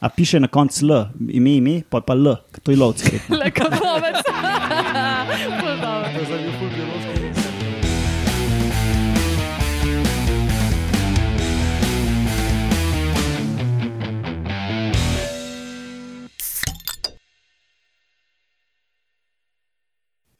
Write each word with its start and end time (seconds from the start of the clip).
A 0.00 0.08
piše 0.08 0.40
na 0.40 0.48
koncu 0.48 0.86
L, 0.86 1.06
ime, 1.28 1.50
ime, 1.56 1.82
pa 1.90 2.00
pa 2.00 2.14
L, 2.14 2.36
to 2.62 2.70
je 2.70 2.76
lovci. 2.76 3.20
Le 3.28 3.52
ful 6.58 6.68
biološki. 6.76 7.20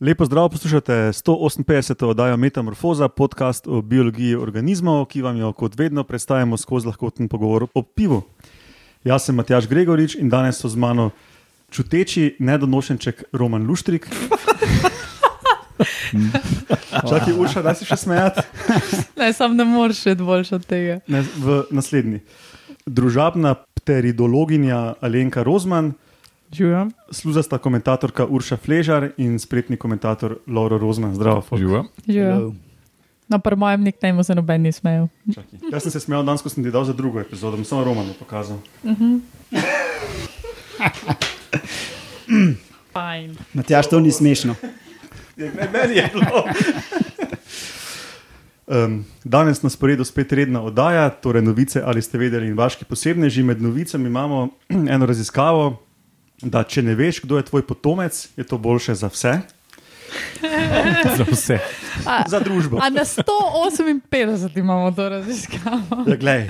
Lepo 0.01 0.25
zdrav, 0.25 0.49
poslušate 0.49 0.93
158. 0.93 2.05
oddajo 2.05 2.37
Metamorfoza, 2.37 3.09
podcast 3.09 3.67
o 3.69 3.83
biologiji 3.83 4.35
organizmov, 4.35 5.05
ki 5.05 5.23
vam 5.23 5.37
jo 5.37 5.53
kot 5.53 5.79
vedno 5.79 6.05
predstavljamo 6.05 6.57
skozi 6.57 6.87
lahkoten 6.87 7.29
pogovor 7.29 7.67
o 7.75 7.83
pivu. 7.83 8.23
Jaz 9.05 9.25
sem 9.25 9.35
Matjaš 9.35 9.65
Gregorič 9.69 10.15
in 10.21 10.29
danes 10.29 10.59
so 10.61 10.69
z 10.69 10.77
mano 10.77 11.11
čuteči 11.73 12.37
nedonošenček 12.39 13.23
Roman 13.33 13.65
Luštrik. 13.67 14.05
Čakaj, 17.09 17.33
Urša, 17.33 17.63
da 17.65 17.73
si 17.75 17.89
še 17.89 17.97
smejati. 17.97 18.45
Ne, 19.17 19.33
sam 19.33 19.57
ne 19.57 19.65
moreš 19.65 20.03
še 20.05 20.15
boljš 20.21 20.53
od 20.59 20.67
tega. 20.69 20.99
Ne, 21.09 21.25
v 21.25 21.63
naslednji. 21.73 22.21
Družabna 22.85 23.55
pteridologinja 23.81 25.01
Alenka 25.01 25.47
Rozman, 25.49 25.95
sluzasta 27.09 27.57
komentatorka 27.57 28.29
Urša 28.29 28.61
Fležar 28.61 29.13
in 29.17 29.39
spretni 29.41 29.81
komentator 29.81 30.43
Lauro 30.45 30.77
Rozman. 30.77 31.17
Zdravo, 31.17 31.41
folk. 31.41 31.65
No, 33.31 33.39
pri 33.39 33.57
mojem 33.57 33.83
niknemu 33.83 34.25
se 34.25 34.35
noben 34.35 34.63
ni 34.63 34.73
smejal. 34.73 35.07
Čakaj. 35.35 35.59
Jaz 35.73 35.83
sem 35.83 35.93
se 35.93 36.01
smejal 36.01 36.25
danes, 36.27 36.43
ko 36.43 36.51
sem 36.51 36.65
ti 36.67 36.71
dal 36.75 36.85
za 36.85 36.93
drugo 36.93 37.21
epizodo, 37.23 37.57
bom 37.57 37.65
samo 37.65 37.85
Romanu 37.87 38.11
pokazal. 38.19 38.59
Fajn. 42.93 43.37
Matjaš, 43.55 43.87
to 43.87 44.01
ni 44.01 44.11
smešno. 44.11 44.55
Je, 45.37 45.47
ne, 45.47 45.69
meni 45.73 45.95
je 45.95 46.11
bilo. 46.15 46.45
Um, 48.67 49.05
danes 49.25 49.63
na 49.63 49.71
sporedu 49.71 50.05
spet 50.05 50.33
redna 50.33 50.63
oddaja, 50.63 51.11
torej 51.11 51.43
novice 51.43 51.83
ali 51.87 52.03
ste 52.03 52.19
vedeli 52.19 52.51
in 52.51 52.59
vaški 52.59 52.85
posebneži. 52.85 53.43
Med 53.47 53.63
novicami 53.63 54.07
imamo 54.11 54.49
eno 54.95 55.07
raziskavo, 55.07 55.79
da 56.43 56.67
če 56.67 56.83
ne 56.83 56.95
veš, 56.99 57.23
kdo 57.23 57.39
je 57.39 57.47
tvoj 57.47 57.63
potomec, 57.63 58.29
je 58.37 58.45
to 58.45 58.59
boljše 58.59 58.95
za 58.95 59.07
vse, 59.07 59.39
Za 61.19 61.25
vse. 61.31 61.59
A, 62.05 62.23
za 62.27 62.41
družbo. 62.41 62.79
a 62.79 62.89
na 62.89 63.03
158 63.03 64.07
imamo 64.55 64.91
to 64.93 65.09
raziskavo. 65.09 66.05
Ja, 66.07 66.17
glej. 66.17 66.49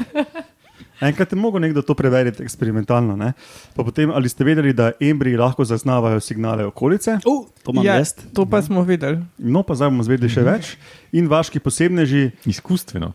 Enkrat 1.01 1.33
je 1.33 1.37
mogel 1.37 1.61
nekdo 1.61 1.81
to 1.81 1.95
preveriti 1.95 2.43
eksperimentalno. 2.43 3.17
Ne? 3.17 3.33
Pa 3.73 3.81
potem, 3.83 4.11
ali 4.11 4.29
ste 4.29 4.45
vedeli, 4.45 4.73
da 4.73 4.91
embriji 5.01 5.37
lahko 5.37 5.65
zaznavajo 5.65 6.21
signale 6.21 6.65
okolice? 6.65 7.19
Uh, 7.25 7.47
to 7.63 7.73
Ja, 7.81 7.95
jaz. 7.97 8.13
to 8.35 8.45
pa 8.45 8.61
smo 8.61 8.83
videli. 8.83 9.17
No, 9.39 9.63
pa 9.63 9.75
zdaj 9.75 9.89
bomo 9.89 10.05
zvedeli 10.05 10.29
še 10.29 10.43
več. 10.43 10.75
In 11.13 11.25
vaški 11.27 11.57
posebneži, 11.59 12.31
Izkustveno. 12.45 13.13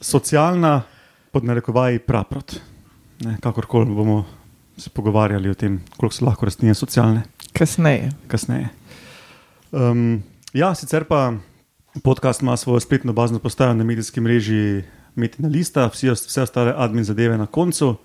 socialna, 0.00 0.82
pod 1.30 1.44
narekovaji, 1.44 1.98
praprot. 1.98 2.58
Ne, 3.20 3.36
kakorkoli 3.40 3.86
bomo 3.86 4.24
se 4.76 4.90
pogovarjali 4.90 5.48
o 5.48 5.54
tem, 5.54 5.78
koliko 5.96 6.12
so 6.12 6.24
lahko 6.24 6.44
rastline 6.44 6.74
socialne, 6.74 7.22
Kasneje. 7.52 8.10
kasneje. 8.28 8.68
Um, 9.72 10.22
ja, 10.56 10.74
sicer 10.74 11.04
pa 11.04 11.32
podcast 12.02 12.42
ima 12.42 12.56
svojo 12.56 12.80
spletno 12.80 13.12
bazno 13.12 13.38
postajo 13.38 13.74
na 13.74 13.84
medijski 13.84 14.20
mreži 14.20 14.82
Metina 15.14 15.48
Lista, 15.48 15.86
vsi, 15.86 16.10
vse 16.10 16.42
ostale 16.42 16.74
admin 16.76 17.04
zadeve 17.04 17.38
na 17.38 17.46
koncu. 17.46 17.96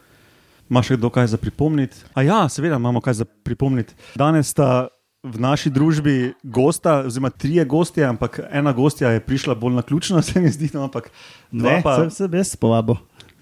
Ma 0.71 0.83
še 0.83 0.95
kdo 0.95 1.09
kaj 1.11 1.27
za 1.33 1.37
pripomniti? 1.37 1.97
A 2.15 2.23
ja, 2.23 2.49
seveda 2.49 2.75
imamo 2.79 3.01
kaj 3.03 3.13
za 3.23 3.25
pripomniti. 3.25 3.95
Danes 4.15 4.47
sta 4.51 4.87
v 5.23 5.39
naši 5.39 5.69
družbi 5.69 6.33
gosta, 6.43 7.03
oziroma 7.05 7.29
trije 7.29 7.65
gostje, 7.65 8.05
ampak 8.07 8.39
ena 8.51 8.71
gostja 8.73 9.11
je 9.11 9.19
prišla 9.19 9.55
bolj 9.55 9.75
na 9.79 9.83
ključno, 9.83 10.21
se 10.25 10.39
mi 10.39 10.51
zdi, 10.51 10.71
no, 10.73 10.83
ampak 10.87 11.11
dva 11.51 11.77
Ne, 11.77 11.81
pa. 11.83 11.95
sem 11.95 12.11
se 12.11 12.29
jaz 12.37 12.55
povabil. 12.55 12.95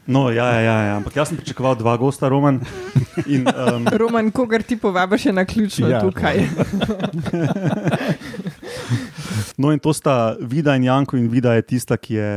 No, 0.10 0.32
ja, 0.34 0.46
ja, 0.46 0.62
ja, 0.62 0.78
ja, 0.90 0.96
ampak 0.98 1.16
jaz 1.16 1.30
sem 1.30 1.38
pričakoval 1.38 1.76
dva 1.78 1.94
gosta, 2.02 2.30
Roman. 2.30 2.64
In, 3.30 3.46
um, 3.46 3.86
Roman, 3.94 4.32
kogar 4.34 4.64
ti 4.66 4.78
povabiš, 4.78 5.26
je 5.30 5.34
na 5.34 5.46
ključno 5.46 5.88
Ja, 5.88 5.98
ja, 5.98 6.02
tukaj. 6.02 6.42
no, 9.58 9.72
in 9.72 9.80
to 9.80 9.94
sta 9.94 10.36
Vida 10.42 10.76
in 10.76 10.84
Janko, 10.84 11.18
in 11.18 11.30
Vida 11.30 11.54
je 11.54 11.62
tista, 11.62 11.98
ki 11.98 12.14
je 12.14 12.30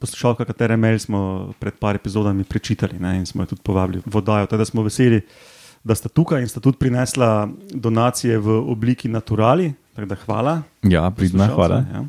poslušalka, 0.00 0.44
katere 0.44 0.76
mail 0.76 0.98
smo 0.98 1.52
pred 1.60 1.74
par 1.80 1.96
epizodami 1.96 2.44
prečitali 2.44 2.98
ne, 3.00 3.16
in 3.18 3.26
smo 3.26 3.42
jo 3.42 3.54
tudi 3.54 3.62
povabili 3.62 4.02
v 4.06 4.16
oddajo. 4.16 4.46
Teda 4.46 4.64
smo 4.64 4.82
veseli, 4.82 5.20
da 5.84 5.94
sta 5.94 6.08
tukaj 6.08 6.40
in 6.42 6.48
sta 6.48 6.60
tudi 6.60 6.78
prinesla 6.80 7.48
donacije 7.74 8.38
v 8.38 8.58
obliki 8.72 9.08
naturali. 9.08 9.72
Tako 9.94 10.08
da 10.10 10.16
hvala. 10.24 10.54
Ja, 10.82 11.10
pridna, 11.10 11.46
hvala. 11.54 11.84
Ja. 11.92 12.04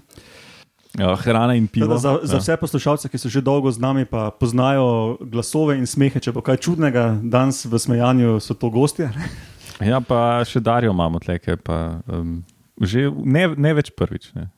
Ja, 0.95 1.15
hrana 1.15 1.53
in 1.59 1.67
pivo. 1.67 1.85
Teda 1.85 1.97
za, 1.97 2.19
za 2.23 2.35
Ja. 2.35 2.39
vse 2.39 2.55
poslušalce, 2.57 3.09
ki 3.11 3.17
so 3.19 3.29
že 3.29 3.41
dolgo 3.43 3.71
z 3.71 3.79
nami, 3.83 4.05
pa 4.07 4.31
poznajo 4.31 5.17
glasove 5.19 5.75
in 5.77 5.83
smehe, 5.85 6.19
če 6.23 6.31
bo 6.31 6.39
kaj 6.41 6.57
čudnega, 6.63 7.19
danes 7.23 7.65
v 7.67 7.75
smejanju 7.75 8.39
so 8.39 8.55
to 8.55 8.69
gostje. 8.71 9.11
Ja, 9.83 9.99
pa 9.99 10.39
še 10.47 10.63
Darijo 10.63 10.95
imamo 10.95 11.19
tleke, 11.19 11.57
pa 11.59 11.99
um, 12.07 12.39
že 12.81 13.11
ne, 13.23 13.47
ne 13.57 13.73
več 13.73 13.91
prvič. 13.95 14.33
Ne. 14.35 14.49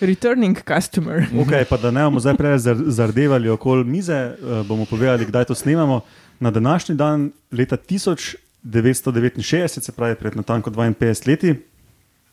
Returning 0.00 0.64
customer. 0.64 1.28
Okay, 1.46 1.64
pa 1.64 1.76
da 1.76 1.90
ne 1.90 2.04
bomo 2.04 2.20
zdaj 2.20 2.36
prej 2.36 2.58
zar- 2.58 2.84
zardevali 2.86 3.48
okoli 3.48 3.84
mize, 3.84 4.12
eh, 4.12 4.36
bomo 4.68 4.86
povedali, 4.86 5.26
kdaj 5.26 5.44
to 5.44 5.54
snemamo. 5.54 6.00
Na 6.40 6.50
današnji 6.50 6.94
dan, 6.94 7.32
leta 7.52 7.76
1969, 7.76 9.80
se 9.80 9.92
pravi 9.92 10.14
pred 10.14 10.36
natanko 10.36 10.70
52 10.70 11.28
leti, 11.28 11.54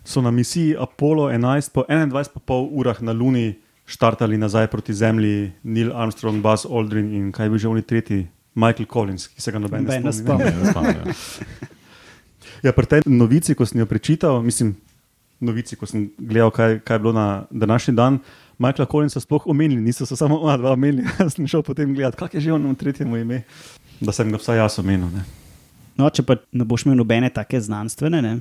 so 0.04 0.22
na 0.22 0.32
misiji 0.32 0.76
Apollo 0.80 1.30
11 1.30 1.70
po 1.74 1.84
21,5 1.90 2.70
urah 2.72 3.02
na 3.02 3.12
Luni 3.12 3.60
štartali 3.86 4.38
nazaj 4.38 4.68
proti 4.68 4.94
Zemlji 4.94 5.52
Neil 5.64 5.92
Armstrong, 5.94 6.42
Buzz 6.42 6.66
Aldrin 6.66 7.14
in 7.14 7.32
kaj 7.32 7.50
bi 7.50 7.60
že 7.60 7.68
oni 7.68 7.82
tretji, 7.82 8.28
Michael 8.56 8.86
Collins, 8.86 9.28
ki 9.28 9.42
se 9.42 9.52
ga 9.52 9.60
noben 9.60 9.84
ne 9.84 10.00
ne 10.00 10.14
spomni. 10.14 10.46
ne. 10.52 10.52
Ne, 10.52 10.64
ne 10.64 10.74
spomnim, 10.74 10.96
ja. 12.64 12.72
Pri 12.72 12.86
tej 12.86 13.02
novici, 13.06 13.56
ko 13.56 13.66
sem 13.66 13.80
jo 13.82 13.86
prečital, 13.90 14.42
mislim, 14.46 14.76
novici, 15.42 15.76
ko 15.76 15.86
sem 15.90 16.10
gledal, 16.18 16.52
kaj, 16.54 16.80
kaj 16.86 16.96
je 16.96 17.00
bilo 17.00 17.14
na 17.14 17.46
današnji 17.52 17.94
dan, 17.98 18.20
Michaela 18.62 18.86
Collinsa 18.92 19.20
sploh 19.20 19.48
omenili, 19.50 19.82
niso 19.82 20.06
se 20.06 20.16
samo 20.16 20.38
ona 20.38 20.58
dva 20.58 20.72
omenili. 20.78 21.04
Jaz 21.20 21.34
sem 21.34 21.48
šel 21.50 21.64
potem 21.66 21.94
gledati, 21.96 22.18
kak 22.18 22.34
je 22.38 22.42
že 22.46 22.54
on 22.54 22.68
v 22.70 22.76
tretjem 22.78 23.16
ime, 23.18 23.42
da 24.02 24.14
sem 24.14 24.30
ga 24.30 24.38
vsaj 24.38 24.58
jaz 24.58 24.80
omenil. 24.80 25.10
Ne. 25.10 25.24
No, 25.98 26.10
če 26.10 26.24
pa 26.26 26.38
ne 26.54 26.66
boš 26.66 26.86
imel 26.86 26.98
nobene 27.02 27.30
take 27.34 27.60
znanstvene. 27.62 28.22
Ne? 28.22 28.36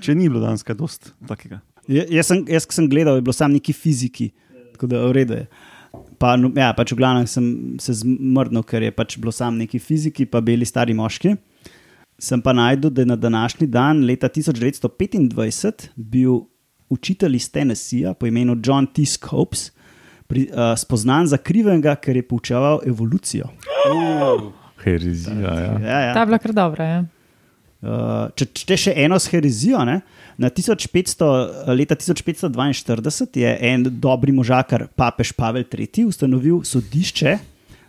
Če 0.00 0.14
ni 0.14 0.28
bilo 0.28 0.40
danes 0.44 0.62
kaj 0.64 0.76
dost 0.76 1.12
takega. 1.28 1.60
Ja- 1.88 2.04
Jaz, 2.08 2.28
sem, 2.28 2.44
jaz, 2.48 2.64
ko 2.68 2.72
sem 2.76 2.88
gledal, 2.88 3.16
je 3.16 3.24
bilo 3.24 3.32
samo 3.36 3.56
neki 3.56 3.72
fiziki, 3.72 4.30
tako 4.76 4.88
da 4.92 5.00
v 5.08 5.12
redu 5.16 5.36
je. 5.40 5.46
Pa, 6.18 6.34
no, 6.40 6.48
ja, 6.56 6.72
pač 6.76 6.92
v 6.92 6.98
glavnem 6.98 7.26
sem 7.30 7.76
se 7.80 7.92
zmrdnil, 8.00 8.64
ker 8.66 8.82
je 8.82 8.92
pač 8.92 9.16
bilo 9.20 9.32
samo 9.32 9.56
neki 9.60 9.78
fiziki, 9.78 10.24
pa 10.26 10.40
bili 10.44 10.66
stari 10.66 10.94
moški. 10.96 11.36
Sem 12.18 12.40
pa 12.40 12.52
najdel, 12.52 12.90
da 12.90 13.02
je 13.02 13.06
na 13.06 13.16
današnji 13.16 13.66
dan, 13.66 14.04
leta 14.06 14.28
1925, 14.28 15.88
bil 15.96 16.44
učitelj 16.88 17.36
iz 17.36 17.50
Tennesseeja 17.50 18.14
po 18.14 18.26
imenu 18.26 18.56
John 18.64 18.86
T. 18.86 19.06
Scopes 19.06 19.70
pri, 20.26 20.48
uh, 20.52 20.78
spoznan 20.78 21.26
za 21.26 21.36
krivega, 21.36 21.96
ker 21.96 22.16
je 22.16 22.22
poučeval 22.22 22.80
evolucijo. 22.86 23.48
Herezija. 24.84 25.34
Ja. 25.34 25.78
Ja, 25.80 26.00
ja. 26.00 26.14
Ta 26.14 26.20
je 26.20 26.26
bila 26.26 26.38
kar 26.38 26.52
dobra. 26.52 26.84
Ja. 26.84 27.04
Uh, 27.84 28.30
če 28.32 28.46
če 28.64 28.76
še 28.80 28.92
eno 29.04 29.18
s 29.20 29.28
herezijo, 29.28 29.82
ne, 29.84 29.98
na 30.40 30.48
1500, 30.48 31.26
leta 31.76 31.96
1542 32.00 33.42
je 33.42 33.50
en 33.68 33.84
dobri 34.00 34.32
možakar, 34.32 34.86
papež 34.96 35.34
Pavel 35.36 35.66
III., 35.68 36.06
ustanovil 36.08 36.62
sodišče 36.64 37.34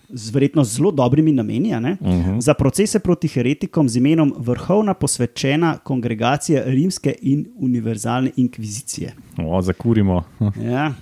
z 0.10 0.32
verjetno 0.32 0.64
zelo 0.64 0.92
dobrimi 0.92 1.32
nameni 1.32 1.74
a 1.74 1.80
ne, 1.80 1.98
uh 2.00 2.08
-huh. 2.08 2.42
za 2.42 2.54
procese 2.54 3.00
proti 3.00 3.28
heretikom 3.28 3.90
z 3.90 3.96
imenom 3.96 4.34
Vrhovna 4.38 4.94
posvečena 4.94 5.78
kongregacija 5.78 6.64
Rimske 6.66 7.16
in 7.22 7.46
univerzalne 7.56 8.32
inkvizicije. 8.36 9.14
O, 9.38 9.62
zakurimo. 9.62 10.24
Ja. 10.72 10.94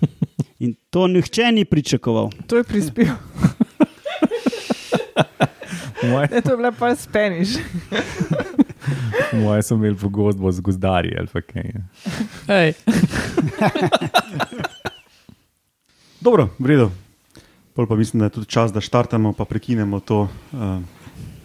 In 0.60 0.76
to 0.90 1.08
nihče 1.08 1.52
ni 1.52 1.66
pričakoval. 1.66 2.30
To 2.48 2.58
je 2.58 2.64
prispel. 2.64 3.06
Moje, 6.12 6.28
Ne, 6.32 6.42
to 6.42 6.52
je 6.52 6.58
bila 6.58 6.72
pa 6.72 6.96
Spaniš. 6.96 7.50
moje 9.44 9.64
so 9.64 9.76
imeli 9.76 9.96
pogodbo 9.96 10.52
z 10.52 10.60
gozdarji 10.60 11.16
ali 11.18 11.28
pa 11.34 11.42
kaj. 11.42 11.72
Dobro, 16.22 16.50
v 16.60 16.66
redu. 16.66 16.92
Pol 17.74 17.88
pa 17.88 17.96
mislim, 17.96 18.20
da 18.20 18.26
je 18.26 18.30
tudi 18.30 18.48
čas, 18.48 18.74
da 18.74 18.82
štartamo, 18.82 19.34
pa 19.34 19.46
prekinemo 19.46 20.00
to. 20.00 20.28
Uh, 20.52 20.78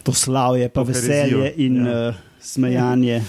To 0.02 0.12
slavje, 0.12 0.68
pa 0.68 0.80
To 0.80 0.86
herezijo, 0.86 1.40
veselje 1.40 1.52
in 1.56 1.86
ja. 1.86 2.08
uh, 2.08 2.14
smejanje. 2.40 3.22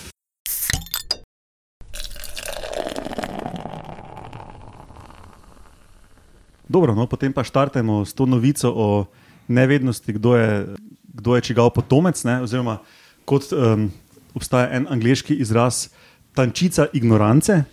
Dobro, 6.68 6.96
no, 6.96 7.08
potem 7.08 7.34
pa 7.34 7.44
štartamo 7.44 8.06
s 8.06 8.14
to 8.14 8.26
novico 8.26 8.70
o 8.76 9.06
nevednosti, 9.48 10.14
kdo 10.14 10.36
je, 10.36 10.68
kdo 11.04 11.36
je 11.36 11.42
čigav 11.42 11.72
potomec. 11.72 12.24
Ne, 12.24 12.42
oziroma, 12.44 12.78
kot 13.26 13.48
um, 13.56 13.92
obstaja 14.36 14.70
en 14.76 14.88
angliški 14.92 15.40
izraz, 15.40 15.88
tančica 16.36 16.92
ignorance. 16.94 17.64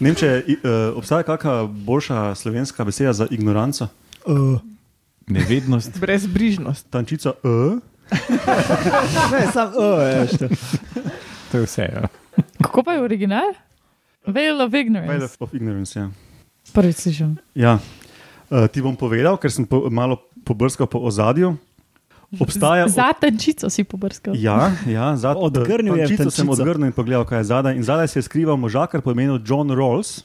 Ne 0.00 0.08
vem, 0.08 0.16
če 0.16 0.28
uh, 0.40 0.96
obstaja 0.96 1.22
kakšna 1.22 1.68
boljša 1.68 2.34
slovenska 2.34 2.84
beseda 2.84 3.12
za 3.12 3.28
ignoranco. 3.30 3.92
Uh, 4.26 4.60
Nevednost. 5.26 6.00
Brezbrižnost. 6.00 6.90
Tančica, 6.90 7.32
uh, 7.42 7.78
ne, 9.32 9.52
sam, 9.52 9.68
uh, 9.68 10.02
je, 10.02 10.26
što. 10.26 10.48
To 11.52 11.58
je 11.58 11.64
vse. 11.64 11.82
Ja. 11.82 12.08
Kako 12.62 12.82
pa 12.82 12.92
je 12.92 13.02
original? 13.02 13.54
Veil 14.26 14.60
of 14.60 14.72
veil 14.72 14.86
ignorance. 14.86 15.36
of 15.40 15.54
ignorance. 15.54 15.98
Ja. 15.98 16.10
Prvič 16.72 16.96
slišim. 16.96 17.36
Ja. 17.54 17.78
Uh, 18.50 18.66
ti 18.66 18.82
bom 18.82 18.96
povedal, 18.96 19.38
ker 19.38 19.50
sem 19.50 19.66
po, 19.66 19.86
malo 19.90 20.18
pobrskal 20.44 20.86
po 20.86 20.98
ozadju. 20.98 21.56
Obstaja. 22.38 22.86
Za 22.86 23.10
tančico 23.12 23.70
si 23.70 23.82
pobrskal. 23.82 24.38
Ja, 24.38 24.70
ja 24.86 25.16
zad, 25.16 25.34
Odgrnil 25.46 25.98
je 25.98 26.06
tančico 26.06 26.30
sem 26.30 26.48
odgrnil 26.48 26.90
in 26.90 26.94
pogledal, 26.94 27.26
kaj 27.26 27.42
je 27.42 27.44
zadaj. 27.50 27.74
In 27.74 27.82
zadaj 27.82 28.08
se 28.08 28.18
je 28.18 28.22
skrival 28.22 28.56
možakar 28.56 29.02
po 29.02 29.10
imenu 29.10 29.40
John 29.42 29.70
Rawls, 29.70 30.22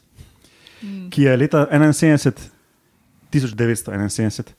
ki 1.09 1.21
je 1.21 1.37
leta 1.37 1.65
71, 1.71 2.33
1971 3.33 4.53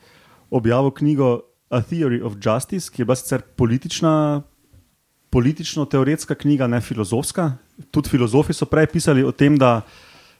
objavil 0.51 0.91
knjigo 0.91 1.41
A 1.71 1.83
Theory 1.83 2.23
of 2.23 2.39
Justice, 2.39 2.91
ki 2.91 3.03
je 3.03 3.05
bila 3.07 3.17
sicer 3.17 3.43
politična. 3.43 4.43
Politično-teoretska 5.31 6.35
knjiga, 6.39 6.67
ne 6.71 6.81
filozofska. 6.81 7.59
Tudi 7.91 8.09
filozofi 8.09 8.55
so 8.55 8.65
prej 8.65 8.87
pisali 8.87 9.25
o 9.27 9.33
tem, 9.35 9.59
da 9.59 9.83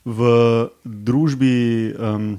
v 0.07 0.23
družbi, 0.85 1.91
um, 1.99 2.37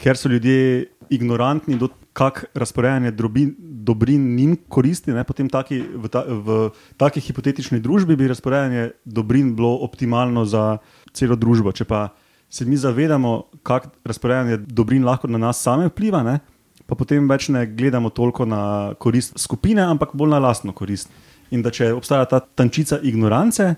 ker 0.00 0.16
so 0.16 0.32
ljudje 0.32 0.88
ignorantni, 1.12 1.76
do 1.76 1.90
kak 2.16 2.44
razporejanje 2.54 3.12
drobin, 3.12 3.54
dobrin 3.58 4.34
njim 4.34 4.56
koristi, 4.68 5.12
ne, 5.12 5.24
potem 5.24 5.48
taki, 5.52 5.82
v, 5.82 6.08
ta, 6.08 6.24
v 6.24 6.72
taki 6.96 7.20
hipotetični 7.20 7.80
družbi 7.84 8.16
bi 8.16 8.28
razporejanje 8.32 8.90
dobrin 9.04 9.52
bilo 9.56 9.76
optimalno 9.84 10.44
za 10.48 10.78
celo 11.12 11.36
družbo. 11.36 11.72
Če 11.76 11.84
pa 11.84 12.08
se 12.52 12.64
mi 12.64 12.76
zavedamo, 12.76 13.42
kako 13.62 13.88
razporejanje 14.04 14.56
dobrin 14.56 15.04
lahko 15.04 15.28
na 15.28 15.38
nas 15.38 15.62
same 15.62 15.88
vpliva, 15.88 16.20
ne, 16.22 16.38
pa 16.86 16.94
potem 16.94 17.24
več 17.28 17.48
ne 17.48 17.64
gledamo 17.66 18.10
toliko 18.12 18.44
na 18.44 18.92
korist 19.00 19.38
skupine, 19.40 19.80
ampak 19.88 20.12
bolj 20.12 20.34
na 20.34 20.40
lastno 20.42 20.74
korist. 20.76 21.08
In 21.52 21.62
da 21.64 21.72
če 21.72 21.92
obstaja 21.96 22.26
ta 22.28 22.40
tančica 22.40 22.98
ignorance, 23.02 23.74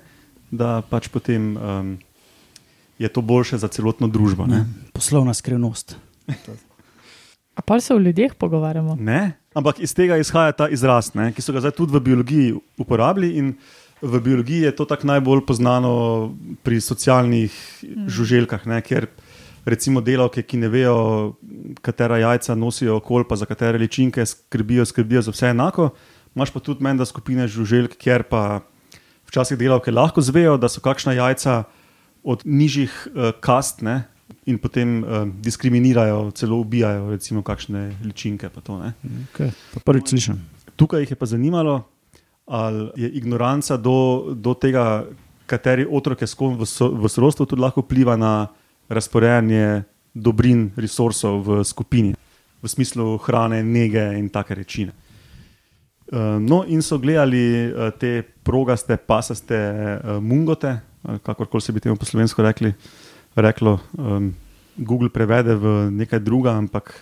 da 0.51 0.81
pač 0.91 1.07
potem 1.15 1.55
um, 1.55 1.95
je 2.99 3.09
to 3.09 3.23
boljše 3.23 3.61
za 3.63 3.71
celotno 3.71 4.09
družbo. 4.11 4.47
Ne? 4.51 4.65
Poslovna 4.95 5.35
skrivnost. 5.35 5.97
A 7.55 7.63
pa 7.63 7.79
se 7.81 7.95
o 7.95 7.99
ljudeh 7.99 8.35
pogovarjamo. 8.35 8.97
Ne? 8.99 9.39
Ampak 9.55 9.79
iz 9.79 9.95
tega 9.95 10.19
izhaja 10.19 10.53
ta 10.53 10.67
izraz, 10.69 11.13
ne? 11.15 11.31
ki 11.35 11.43
so 11.43 11.55
ga 11.55 11.63
zdaj 11.63 11.77
tudi 11.79 11.95
v 11.95 12.03
biologiji 12.03 12.55
uporabili. 12.83 13.37
In 13.39 13.55
v 14.05 14.21
biologiji 14.21 14.69
je 14.69 14.77
to 14.77 14.85
tako 14.85 15.07
najbolj 15.07 15.47
poznano 15.47 15.93
pri 16.63 16.81
socialnih 16.81 17.53
mm. 17.83 18.09
žuželkah, 18.09 18.67
ne? 18.67 18.81
ker 18.85 19.09
recimo 19.65 20.01
delavke, 20.05 20.45
ki 20.45 20.61
ne 20.61 20.69
vejo, 20.69 20.97
katera 21.81 22.19
jajca 22.21 22.55
nosijo 22.55 22.99
okol, 23.01 23.25
pa 23.25 23.37
za 23.41 23.49
katere 23.49 23.81
ličinke 23.81 24.27
skrbijo, 24.27 24.85
skrbijo 24.85 25.23
za 25.25 25.33
vse 25.33 25.55
enako. 25.55 25.91
Imáš 26.37 26.53
pa 26.53 26.61
tudi 26.61 26.85
menda 26.85 27.07
skupine 27.09 27.49
žuželk, 27.49 27.97
kjer 27.97 28.27
pa 28.29 28.61
včasih 29.31 29.59
delavke 29.59 29.93
lahko 29.95 30.21
zvejo, 30.21 30.59
da 30.61 30.69
so 30.69 30.85
kakšna 30.85 31.17
jajca 31.17 31.63
od 32.25 32.45
nižjih 32.45 32.93
uh, 32.93 33.33
kast 33.41 33.83
ne? 33.83 34.05
in 34.45 34.59
potem 34.61 35.01
uh, 35.01 35.25
diskriminirajo, 35.41 36.31
celo 36.37 36.59
ubijajo, 36.61 37.09
recimo, 37.11 37.41
kakšne 37.43 37.95
ličinke. 38.05 38.49
pa 38.53 38.61
To, 38.61 38.77
ne? 38.81 38.93
Okay. 39.33 39.53
Prvič 39.85 40.13
slišim. 40.13 40.41
Tukaj 40.77 41.05
jih 41.05 41.15
je 41.15 41.17
pa 41.17 41.27
zanimalo, 41.29 41.85
ali 42.47 42.91
je 42.97 43.09
ignoranca 43.09 43.77
do, 43.77 44.31
do 44.35 44.55
tega, 44.55 45.05
kateri 45.47 45.87
otrok 45.91 46.21
je 46.21 46.29
s 46.29 46.35
kom 46.35 46.59
v, 46.59 46.69
so, 46.69 46.91
v 46.93 47.09
sorodstvu, 47.09 47.47
tudi 47.47 47.63
lahko 47.63 47.85
vpliva 47.85 48.17
na 48.17 48.49
razporejanje 48.89 49.85
dobrin, 50.15 50.71
resursov 50.77 51.41
v 51.43 51.65
skupini, 51.65 52.13
v 52.63 52.67
smislu 52.69 53.17
hrane, 53.25 53.63
nege 53.65 54.13
in 54.19 54.29
take 54.29 54.55
reči. 54.55 54.89
Uh, 56.13 56.37
no, 56.37 56.63
in 56.69 56.85
so 56.85 57.01
gledali 57.01 57.73
uh, 57.73 57.89
te 57.97 58.23
progaste, 58.23 58.97
pasaste 59.01 59.57
uh, 59.57 60.21
mungote, 60.21 60.77
kakorkoli 61.25 61.65
se 61.65 61.73
bi 61.73 61.81
temu 61.81 61.97
po 61.97 62.05
slovensko 62.05 62.45
rekli. 62.45 62.75
Reklo, 63.35 63.81
um, 63.99 64.31
Google 64.77 65.09
prevede 65.09 65.57
v 65.57 65.91
nekaj 65.91 66.21
druga, 66.21 66.55
ampak 66.55 66.93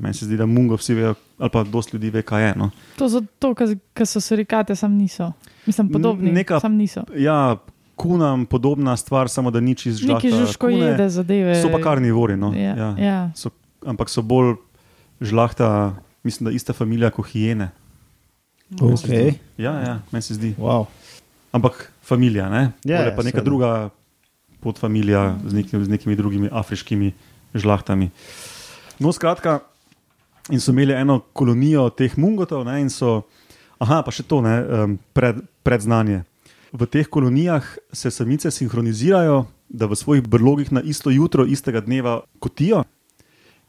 meni 0.00 0.14
se 0.14 0.24
zdi, 0.24 0.36
da 0.36 0.46
mungo 0.46 0.76
vsi 0.76 0.94
vejo, 0.94 1.14
ali 1.38 1.50
pa 1.50 1.62
dosti 1.64 1.96
ljudi 1.96 2.10
ve, 2.10 2.22
kaj 2.22 2.46
je. 2.48 2.54
No. 2.56 2.70
To 2.96 3.04
je 3.04 3.08
zato, 3.08 3.54
ker 3.94 4.06
so 4.06 4.20
surikate, 4.20 4.76
sam 4.76 4.94
niso. 4.96 5.32
Mislim, 5.66 5.88
podobni. 5.92 6.32
Neka- 6.32 6.60
Sam 6.60 6.74
niso. 6.74 7.04
Ja, 7.16 7.56
kunam 7.96 8.46
podobna 8.46 8.96
stvar, 8.96 9.28
samo 9.28 9.50
da 9.50 9.60
nič 9.60 9.86
iz 9.86 9.96
žlahta. 10.00 10.26
Neki 10.26 10.36
žužko 10.36 10.68
jede 10.68 11.08
zadeve. 11.08 11.62
So 11.62 11.68
pa 11.72 11.80
karnivori, 11.80 12.36
no. 12.36 12.52
Ja, 12.56 12.74
ja. 12.76 12.90
ja. 12.98 13.30
So, 13.36 13.50
ampak 13.86 14.08
so 14.08 14.22
bolj 14.22 14.56
žlahta, 15.20 15.94
mislim, 16.24 16.48
da 16.48 16.56
ista 16.56 16.72
familija 16.72 17.10
kot 17.10 17.28
hijene. 17.28 17.70
Okay. 18.80 19.34
Ja, 19.58 19.72
ja, 19.80 20.00
meni 20.12 20.22
se 20.22 20.34
zdi. 20.34 20.54
Wow. 20.58 20.86
Ampak 21.52 21.92
familija, 22.02 22.48
ne? 22.48 22.70
Ja, 22.84 22.98
Tole 23.02 23.10
ja, 23.10 23.16
pa 23.16 23.22
neka 23.22 23.38
seveda. 23.38 23.44
druga 23.44 23.70
podfamilija 24.60 25.38
z, 25.46 25.52
nekim, 25.54 25.84
z 25.84 25.88
nekimi 25.88 26.16
drugimi 26.16 26.48
afriškimi 26.52 27.12
žlahtami. 27.54 28.10
No, 29.00 29.12
skratka, 29.12 29.60
in 30.50 30.60
so 30.60 30.72
imeli 30.72 30.92
eno 30.92 31.20
kolonijo 31.32 31.88
teh 31.90 32.18
mungotov, 32.18 32.64
ne, 32.64 32.80
in 32.80 32.90
so, 32.90 33.22
aha, 33.78 34.02
pa 34.02 34.12
še 34.14 34.26
to, 34.28 34.40
ne, 34.44 34.56
um, 34.60 34.98
pred, 35.16 35.40
predznanje. 35.66 36.24
V 36.72 36.86
teh 36.86 37.08
kolonijah 37.10 37.66
se 37.92 38.10
samice 38.10 38.50
sinhronizirajo, 38.50 39.46
da 39.68 39.86
v 39.86 39.96
svojih 39.98 40.26
brlogih 40.26 40.72
na 40.72 40.82
isto 40.82 41.10
jutro, 41.10 41.46
istega 41.46 41.80
dneva 41.80 42.20
kotijo, 42.38 42.84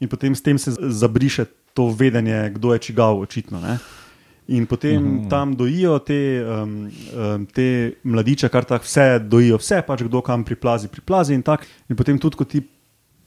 in 0.02 0.10
potem 0.10 0.34
s 0.34 0.42
tem 0.42 0.58
se 0.58 0.74
zabriše 0.74 1.46
to 1.74 1.88
vedenje, 1.94 2.50
kdo 2.54 2.74
je 2.74 2.78
čigav, 2.78 3.18
očitno. 3.18 3.60
Ne. 3.60 3.78
In 4.48 4.66
potem 4.66 4.98
uh 4.98 5.12
-huh. 5.22 5.30
tam 5.30 5.56
dojijo 5.56 5.98
te, 5.98 6.44
um, 6.44 6.90
um, 7.14 7.46
te 7.46 7.94
mladiče, 8.02 8.48
kar 8.48 8.64
tako 8.64 8.84
vse 8.84 9.18
dojijo, 9.18 9.56
vse 9.56 9.82
pač 9.86 10.02
kdo 10.02 10.20
kam 10.20 10.44
priplazi, 10.44 10.88
priplazi 10.88 11.34
in 11.34 11.42
tako. 11.42 11.64
In 11.88 11.96
potem 11.96 12.18
tudi, 12.18 12.36
ko 12.36 12.44
ti 12.44 12.62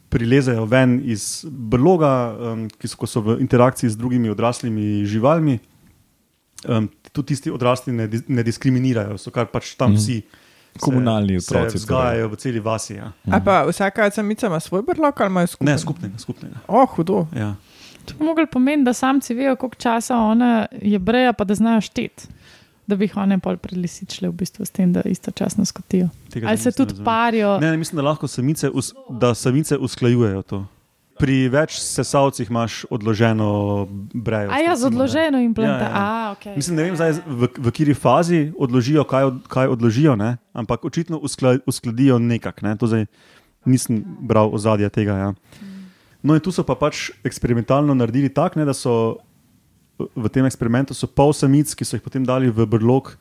prilezejo 0.07 0.66
ven 0.66 1.02
iz 1.06 1.46
brloga, 1.46 2.12
um, 2.34 2.69
ki 2.72 2.88
so, 2.88 2.98
ko 2.98 3.07
so 3.07 3.22
v 3.22 3.38
interakciji 3.40 3.90
z 3.90 3.98
drugimi 3.98 4.30
odraslimi 4.30 5.06
živalmi, 5.06 5.60
um, 6.66 6.86
tudi 7.12 7.28
tisti 7.28 7.52
odrasli 7.52 7.94
ne, 7.94 8.06
ne 8.28 8.44
diskriminirajo, 8.44 9.18
so 9.18 9.31
kar 9.31 9.45
pač 9.47 9.76
tam 9.76 9.92
Mhm. 9.92 9.97
vsi. 9.97 10.21
se- 10.74 10.80
Komunalni 10.81 11.40
se 11.40 11.47
otroci, 11.50 11.78
Vzgajajo 11.78 12.28
v 12.28 12.35
celi 12.35 12.59
vasi. 12.59 12.94
Ja. 12.94 13.12
A 13.26 13.40
pa 13.40 13.64
vsaka 13.64 14.12
samica 14.12 14.47
ima 14.47 14.59
svoj 14.59 14.81
brlog 14.83 15.16
ali 15.16 15.30
imajo 15.30 15.47
skupaj? 15.47 15.66
Ne, 15.66 15.78
skupnega. 15.78 16.18
skupnega. 16.18 16.56
Oh, 16.68 16.90
hudo. 16.90 17.28
Ja. 17.33 17.56
To 18.06 18.14
bi 18.14 18.26
mogli 18.26 18.45
pomeniti, 18.45 18.83
da 18.83 18.94
samci 18.94 19.33
vejo, 19.33 19.56
koliko 19.56 19.76
časa 19.78 20.18
ona 20.18 20.66
je 20.74 21.00
breja, 21.00 21.33
pa 21.33 21.44
da 21.44 21.56
znajo 21.56 21.81
šteti. 21.81 22.28
Da 22.87 22.95
bi 22.95 23.07
jih 23.07 23.18
one 23.18 23.39
pol 23.42 23.57
prelisičile 23.57 24.30
v 24.30 24.35
bistvu 24.44 24.65
s 24.65 24.69
tem, 24.69 24.94
da 24.94 25.01
istočasno 25.06 25.65
skotijo. 25.65 26.09
Tega 26.30 26.47
Ali 26.51 26.57
se 26.57 26.71
tudi 26.71 26.94
razumel. 26.94 27.06
parijo. 27.06 27.57
Ne, 27.59 27.71
ne, 27.71 27.77
mislim, 27.77 27.97
da 27.97 28.06
lahko 28.06 28.27
samice, 28.27 28.69
us, 28.69 28.94
da 29.09 29.33
samice 29.33 29.77
usklajujejo 29.77 30.42
to. 30.42 30.65
Pri 31.19 31.47
več 31.47 31.80
sesalcih 31.80 32.49
imaš 32.49 32.83
odloženo 32.92 33.87
brejo. 34.13 34.51
A 34.51 34.59
ja, 34.59 34.75
z 34.75 34.85
odloženo 34.85 35.39
implantacijo. 35.39 35.95
Ja, 35.95 36.01
ja. 36.01 36.25
Ja, 36.27 36.35
okay. 36.35 36.56
Mislim, 36.56 36.75
ne 36.75 36.83
vem, 36.83 36.95
zdaj, 36.99 37.15
v, 37.25 37.47
v 37.56 37.71
kateri 37.71 37.95
fazi 37.95 38.42
odložijo, 38.59 39.06
kaj, 39.07 39.23
od, 39.23 39.37
kaj 39.47 39.71
odložijo, 39.71 40.15
ne? 40.19 40.35
ampak 40.54 40.85
očitno 40.85 41.18
uskla, 41.18 41.56
uskladijo 41.65 42.19
nekako. 42.19 42.68
Ne? 42.68 42.75
To 42.77 42.87
zdaj 42.92 43.07
nisem 43.65 44.04
bral 44.19 44.51
ozadja 44.54 44.89
tega. 44.89 45.18
Ja. 45.18 45.30
No, 46.25 46.35
in 46.35 46.42
tu 46.42 46.51
so 46.51 46.65
pa 46.65 46.75
pač 46.75 47.11
eksperimentalno 47.23 47.94
naredili 47.94 48.30
tako, 48.30 48.65
da 48.65 48.73
so 48.73 49.18
v 49.97 50.30
tem 50.30 50.45
eksperimentu 50.45 50.94
so 50.94 51.07
pol 51.07 51.33
samic, 51.33 51.71
ki 51.75 51.87
so 51.87 51.95
jih 51.95 52.04
potem 52.04 52.25
dali 52.28 52.52
v 52.52 52.68
brlog, 52.68 53.14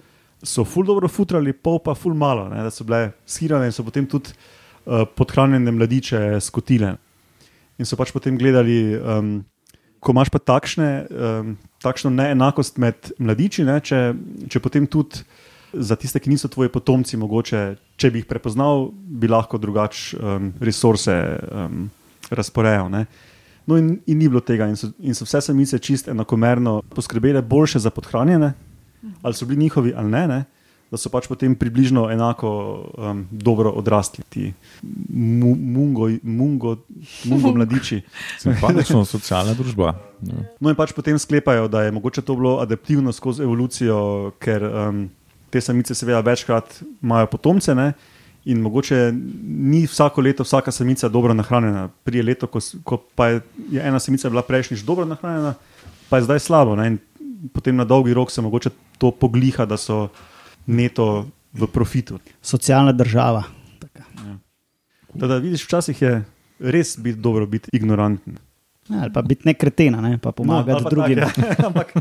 so 0.44 0.64
ful 0.66 0.84
dobro 0.86 1.08
futrali, 1.08 1.54
pol 1.54 1.78
pa 1.80 1.94
ful 1.94 2.14
malo, 2.14 2.48
ne, 2.50 2.62
da 2.66 2.70
so 2.74 2.84
bile 2.84 3.14
skirane 3.26 3.70
in 3.70 3.74
so 3.74 3.84
potem 3.86 4.06
tudi 4.06 4.34
uh, 4.34 5.04
podhranjene 5.06 5.72
mladiče 5.72 6.40
skotile. 6.44 6.96
In 7.78 7.88
so 7.88 7.98
pač 7.98 8.12
potem 8.14 8.36
gledali, 8.38 8.94
um, 8.98 9.32
ko 10.02 10.12
imaš 10.12 10.30
pa 10.34 10.42
takšne, 10.42 10.90
um, 11.08 11.54
takšno 11.82 12.12
neenakost 12.12 12.78
med 12.82 13.14
mladiči, 13.18 13.64
ne, 13.66 13.78
če, 13.80 14.12
če 14.50 14.62
potem 14.62 14.86
tudi 14.90 15.24
za 15.74 15.96
tiste, 15.98 16.20
ki 16.22 16.30
niso 16.30 16.50
tvoji 16.50 16.70
potomci, 16.70 17.18
mogoče, 17.18 17.62
če 17.98 18.10
bi 18.14 18.22
jih 18.22 18.28
prepoznal, 18.30 18.90
bi 18.94 19.30
lahko 19.30 19.58
drugače 19.58 20.18
um, 20.18 20.50
resurse 20.62 21.14
um, 21.50 21.86
razporejal. 22.30 22.90
Ne. 22.92 23.06
No, 23.66 23.78
in, 23.80 24.00
in 24.06 24.18
ni 24.18 24.28
bilo 24.28 24.40
tega, 24.44 24.68
in 24.68 24.76
so, 24.76 24.90
in 25.00 25.16
so 25.16 25.24
vse 25.24 25.40
samice 25.40 25.78
čist 25.78 26.08
enakomerno 26.12 26.82
poskrbele 26.94 27.42
boljše 27.42 27.78
za 27.78 27.90
podhranjene, 27.90 28.52
ali 29.22 29.34
so 29.34 29.46
bili 29.46 29.60
njihovi 29.60 29.94
ali 29.96 30.10
ne. 30.10 30.26
ne. 30.28 30.44
da 30.94 30.98
so 31.00 31.10
pač 31.10 31.26
potem 31.26 31.56
približno 31.58 32.04
enako 32.12 32.50
um, 32.94 33.24
dobro 33.30 33.72
odrasli 33.74 34.22
ti 34.30 34.52
mu, 35.10 35.54
mungo, 35.58 36.06
mungo, 36.22 36.76
mungo 37.26 37.50
mladiči. 37.56 37.98
Simpatično 38.38 39.02
socialna 39.14 39.56
družba. 39.58 39.94
Ja. 40.22 40.44
No, 40.60 40.70
in 40.70 40.78
pač 40.78 40.94
potem 40.94 41.18
sklepajo, 41.18 41.66
da 41.72 41.82
je 41.82 41.94
mogoče 41.96 42.22
to 42.22 42.36
bilo 42.38 42.58
adaptivno 42.62 43.12
skozi 43.12 43.42
evolucijo, 43.42 43.98
ker 44.38 44.68
um, 44.68 45.04
te 45.50 45.62
samice, 45.64 45.96
seveda, 45.98 46.22
večkrat 46.22 46.78
imajo 47.02 47.32
potomce. 47.32 47.74
Ne? 47.74 47.90
In 48.44 48.60
mogoče 48.60 49.12
ni 49.42 49.86
vsako 49.86 50.20
leto 50.20 50.44
vsaka 50.44 50.72
samica 50.72 51.08
dobro 51.08 51.34
nahranjena. 51.34 51.88
Prije 52.04 52.22
leto, 52.22 52.46
ko, 52.46 52.60
ko 52.84 53.00
pa 53.14 53.28
je, 53.28 53.40
je 53.70 53.80
ena 53.80 53.98
samica 53.98 54.30
bila 54.30 54.42
prejšnjič 54.42 54.84
dobro 54.84 55.04
nahranjena, 55.08 55.54
pa 56.08 56.20
je 56.20 56.26
zdaj 56.28 56.40
slabo. 56.44 56.76
Ne? 56.76 56.86
In 56.86 56.98
potem 57.52 57.76
na 57.76 57.84
dolgi 57.84 58.14
rok 58.14 58.30
se 58.30 58.42
mogoče 58.42 58.70
to 58.98 59.10
pogliha, 59.10 59.64
da 59.64 59.76
so 59.76 60.08
neto 60.66 61.28
v 61.52 61.66
profitu. 61.66 62.18
Socialna 62.42 62.92
država. 62.92 63.42
Taka. 63.78 64.04
Da, 65.14 65.26
da 65.26 65.36
vidiš, 65.38 65.64
včasih 65.64 66.02
je 66.02 66.24
res 66.58 66.98
biti 66.98 67.18
dobro, 67.20 67.46
biti 67.46 67.70
ignoranten. 67.72 68.38
Ja, 68.88 69.00
ali 69.02 69.12
pa 69.12 69.22
biti 69.22 69.48
nekretena, 69.48 70.00
ne? 70.00 70.18
pa 70.18 70.32
pomagati 70.32 70.70
ali 70.70 70.82
no, 70.82 70.84
pa 70.84 70.90
drugim. 70.90 71.18
Tak, 71.18 71.38
ja. 71.38 71.54
Ampak, 71.68 71.92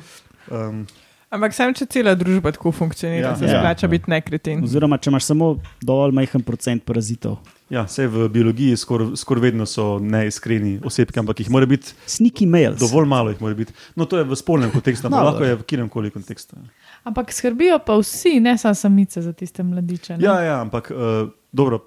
um, 0.52 0.86
Ampak 1.34 1.50
sem, 1.52 1.74
če 1.74 1.86
cela 1.88 2.14
družba 2.14 2.52
tako 2.52 2.70
funkcionira, 2.72 3.20
Ja. 3.24 3.30
ja, 3.30 3.36
se 3.36 3.46
Ja. 3.46 3.58
splača 3.58 3.88
biti 3.88 4.06
nekreten. 4.08 4.62
Oziroma, 4.64 4.98
če 4.98 5.10
imaš 5.10 5.24
samo 5.26 5.48
dovolj 5.82 6.14
majhen 6.14 6.42
procent 6.42 6.84
parazitov. 6.84 7.40
ja, 7.70 7.84
vse 7.84 8.06
v 8.06 8.28
biologiji 8.30 8.78
skoraj 8.78 9.16
skor 9.16 9.40
vedno 9.40 9.66
so 9.66 9.98
neiskreni 10.00 10.80
osebki, 10.80 11.18
ampak 11.20 11.40
jih 11.40 11.50
mora 11.50 11.66
biti 11.66 11.96
Sneaky 12.08 12.46
mails. 12.48 12.78
dovolj 12.80 13.08
malo. 13.08 13.30
Jih 13.30 13.42
mora 13.42 13.56
biti. 13.56 13.74
No, 13.96 14.06
to 14.06 14.18
je 14.18 14.24
v 14.24 14.36
spolnem 14.36 14.70
kontekstu, 14.70 15.08
ampak 15.08 15.20
No, 15.20 15.26
lahko 15.26 15.44
je 15.44 15.56
v 15.56 15.64
kjerem 15.64 15.90
koli 15.90 16.12
kontekstu. 16.12 16.56
Ampak 17.04 17.34
skrbijo 17.34 17.80
pa 17.80 17.98
vsi, 17.98 18.40
ne 18.40 18.54
samo 18.58 18.76
samice 18.76 19.22
za 19.22 19.34
tiste 19.34 19.64
mladiče. 19.64 20.18
ne? 20.18 20.24
Ja, 20.24 20.40
ja, 20.40 20.62
ampak 20.62 20.92
uh, 20.92 21.28
dobro. 21.52 21.82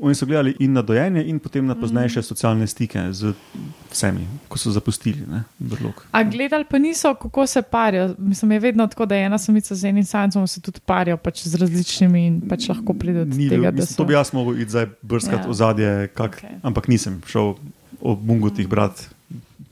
Oni 0.00 0.14
so 0.14 0.26
gledali 0.26 0.56
in 0.58 0.72
na 0.72 0.82
dojenje, 0.82 1.24
in 1.24 1.38
potem 1.38 1.66
na 1.66 1.74
poznejše 1.74 2.18
Mhm. 2.18 2.24
socialne 2.24 2.66
stike 2.66 3.12
z 3.12 3.32
vsemi, 3.90 4.20
ko 4.48 4.58
so 4.58 4.70
zapustili 4.70 5.22
ne, 5.26 5.42
brlog. 5.58 6.06
A 6.10 6.22
gledali 6.24 6.64
pa 6.64 6.78
niso, 6.78 7.14
kako 7.14 7.46
se 7.46 7.62
parijo. 7.62 8.14
Mislim, 8.18 8.52
je 8.52 8.60
vedno 8.60 8.86
tako, 8.86 9.06
da 9.06 9.14
je 9.14 9.26
ena 9.26 9.38
samica 9.38 9.74
z 9.74 9.84
enim 9.84 10.04
samcem, 10.04 10.46
se 10.46 10.60
tudi 10.60 10.80
parijo 10.80 11.16
pač 11.16 11.44
z 11.44 11.54
različnimi 11.54 12.26
in 12.26 12.40
pač 12.42 12.68
lahko 12.68 12.94
pride 12.94 13.24
do 13.24 13.36
Ni 13.36 13.48
bil, 13.48 13.50
tega, 13.50 13.62
da 13.64 13.70
mislim, 13.72 13.86
so. 13.86 13.96
to 13.96 14.04
bi 14.04 14.14
jaz 14.14 14.32
mogel 14.32 14.54
iti 14.56 14.70
zdaj 14.70 14.86
brskati 15.02 15.36
Ja. 15.36 15.42
ja. 15.42 15.50
ozadje, 15.50 16.08
kak, 16.08 16.36
okay. 16.36 16.58
ampak 16.62 16.88
nisem 16.88 17.22
šel 17.26 17.54
o 18.00 18.14
mungutih 18.16 18.68
brat 18.68 19.06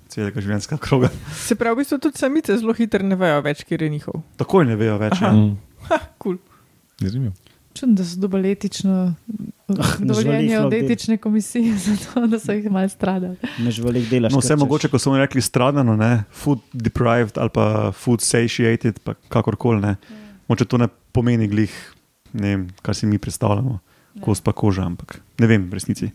celega 0.08 0.40
življenjskega 0.40 0.78
kroga. 0.80 1.10
Se 1.36 1.54
pravi, 1.54 1.74
v 1.74 1.78
bistvu 1.78 1.98
tudi 1.98 2.18
samice 2.18 2.56
zelo 2.56 2.72
hitro 2.72 3.02
ne 3.02 3.16
vejo 3.16 3.40
več, 3.40 3.64
kje 3.64 3.78
je 3.80 3.88
njihov. 3.88 4.22
Takoj 4.36 4.64
ne 4.64 4.76
vejo 4.76 4.98
več. 4.98 5.20
Ja. 5.20 5.32
Mm. 5.32 5.56
Cool. 6.22 6.36
Zanimivo. 7.00 7.32
Čudno, 7.80 7.94
da 7.96 8.04
so 8.04 8.20
dobili 8.20 8.50
etično 8.52 9.14
dovoljenje 9.98 10.48
žvalih 10.48 10.66
od 10.66 10.72
etične 10.72 11.16
komisije, 11.16 11.76
zato 11.78 12.26
da 12.26 12.38
so 12.38 12.52
jih 12.52 12.70
malo 12.70 12.88
stradali. 12.88 13.36
Ne 13.58 13.70
delaš. 14.10 14.32
No, 14.32 14.38
vse 14.38 14.48
kar 14.48 14.54
češ. 14.54 14.60
mogoče, 14.60 14.88
ko 14.88 14.98
so 14.98 15.10
oni 15.10 15.20
rekli 15.20 15.42
stradano, 15.42 15.96
ne, 15.96 16.24
food 16.32 16.60
deprived 16.72 17.38
ali 17.38 17.48
pa 17.54 17.92
food 17.92 18.20
satiated, 18.20 19.00
pa 19.04 19.14
kakorkoli. 19.28 19.80
Ne. 19.80 19.96
Moče 20.48 20.64
to 20.64 20.78
ne 20.78 20.88
pomeni 21.12 21.48
glih, 21.48 21.94
ne 22.32 22.48
vem, 22.48 22.68
kar 22.82 22.94
si 22.94 23.06
mi 23.06 23.18
predstavljamo, 23.18 23.78
kost 24.20 24.44
pa 24.44 24.52
koža, 24.52 24.84
ampak 24.84 25.20
ne 25.38 25.46
vem 25.46 25.68
v 25.70 25.80
resnici, 25.80 26.10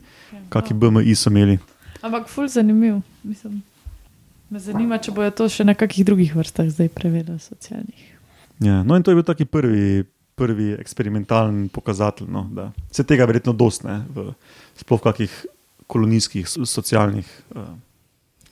kakšni 0.49 0.77
BMI 0.77 1.15
so 1.15 1.33
imeli. 1.33 1.57
Ampak 2.01 2.27
ful 2.29 2.47
zanimiv. 2.47 3.01
Mislim, 3.23 3.63
me 4.49 4.59
zanima, 4.59 5.01
če 5.01 5.11
bojo 5.11 5.31
to 5.31 5.49
še 5.49 5.65
na 5.65 5.73
kakih 5.73 6.05
drugih 6.05 6.35
vrstah 6.35 6.69
zdaj 6.69 6.93
preverili 6.93 7.39
socialnih. 7.39 8.11
Ja, 8.59 8.83
no, 8.83 8.95
in 8.95 9.03
to 9.03 9.11
je 9.11 9.17
bil 9.17 9.25
taki 9.25 9.45
prvi, 9.45 10.05
prvi 10.35 10.73
eksperimentalen 10.79 11.69
pokazatelj. 11.69 12.27
No, 12.29 12.47
da 12.51 12.71
se 12.91 13.03
tega 13.03 13.25
verjetno 13.25 13.53
dostne, 13.53 14.03
v, 14.15 14.33
sploh 14.75 14.99
v 14.99 15.03
kakih 15.03 15.33
kolonijskih, 15.87 16.47
so- 16.49 16.65
socialnih 16.65 17.27
uh, 17.55 17.67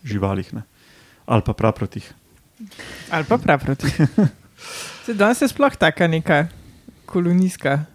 živalih 0.04 0.54
ne. 0.54 0.64
ali 1.26 1.42
pa 1.46 1.54
praprotih. 1.54 2.14
Ali 3.12 3.26
pa 3.26 3.38
prav 3.38 3.60
proti. 3.60 3.88
Se 5.06 5.14
danes 5.14 5.42
je 5.42 5.48
sploh 5.48 5.76
taka 5.76 6.08
neka 6.08 6.48
kolonijska. 7.06 7.86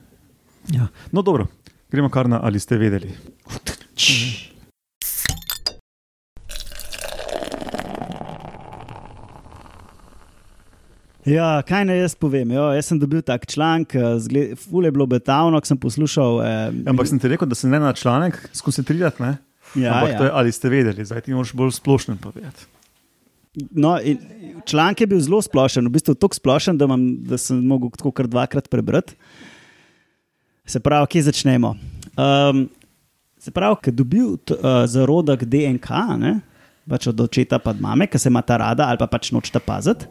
Ja. 0.69 0.89
No, 1.13 1.23
dobro, 1.23 1.47
gremo 1.91 2.11
kar 2.11 2.29
na 2.29 2.41
ali 2.43 2.61
ste 2.61 2.77
vedeli. 2.77 3.15
Ja, 11.29 11.49
kaj 11.67 11.85
naj 11.89 11.99
jaz 12.01 12.15
povem? 12.17 12.55
Jo, 12.57 12.71
jaz 12.73 12.89
sem 12.89 13.01
dobil 13.01 13.21
tak 13.27 13.45
članek, 13.51 13.93
ful 14.57 14.87
je 14.87 14.93
bilo 14.95 15.07
betavno, 15.11 15.61
ko 15.61 15.69
sem 15.69 15.81
poslušal. 15.81 16.41
Eh, 16.41 16.89
Ampak 16.89 17.11
sem 17.11 17.21
ti 17.21 17.29
rekel, 17.29 17.49
da 17.49 17.59
se 17.59 17.69
ne 17.69 17.81
na 17.83 17.93
članek 17.93 18.39
skoncentrirati, 18.57 19.23
ne? 19.23 19.37
ja, 19.75 19.99
Ampak 19.99 20.13
ja. 20.13 20.19
to 20.19 20.25
je 20.25 20.31
ali 20.33 20.53
ste 20.53 20.73
vedeli, 20.73 21.05
zdaj 21.05 21.27
ti 21.27 21.35
moraš 21.37 21.53
bolj 21.53 21.75
splošno 21.77 22.17
povedati. 22.23 22.65
No, 23.75 23.99
članek 24.65 25.01
je 25.01 25.07
bil 25.11 25.21
zelo 25.21 25.43
splošen, 25.43 25.87
v 25.89 25.93
bistvu 25.99 26.15
tako 26.15 26.39
splošen, 26.39 26.79
da, 26.79 26.87
imam, 26.89 27.05
da 27.27 27.39
sem 27.41 27.61
mogel 27.67 27.91
tako 27.97 28.13
kar 28.15 28.29
dvakrat 28.31 28.71
prebrati. 28.71 29.17
Se 30.69 30.81
pravi, 30.81 31.09
kje 31.11 31.23
začnemo? 31.29 31.75
Um, 32.17 32.69
se 33.41 33.51
pravi, 33.51 33.81
ker 33.83 33.93
je 33.93 33.99
dobil 33.99 34.37
t, 34.45 34.55
uh, 34.55 34.85
zarodek 34.89 35.45
DNK, 35.49 35.91
ne, 36.21 36.35
pač 36.89 37.09
od 37.11 37.21
očeta 37.21 37.59
pa 37.61 37.75
od 37.75 37.81
mame, 37.85 38.07
ki 38.07 38.21
se 38.21 38.31
ima 38.31 38.43
ta 38.43 38.61
rada 38.61 38.89
ali 38.89 39.01
pa 39.01 39.09
pač 39.11 39.33
nočeta 39.33 39.61
paziti, 39.65 40.07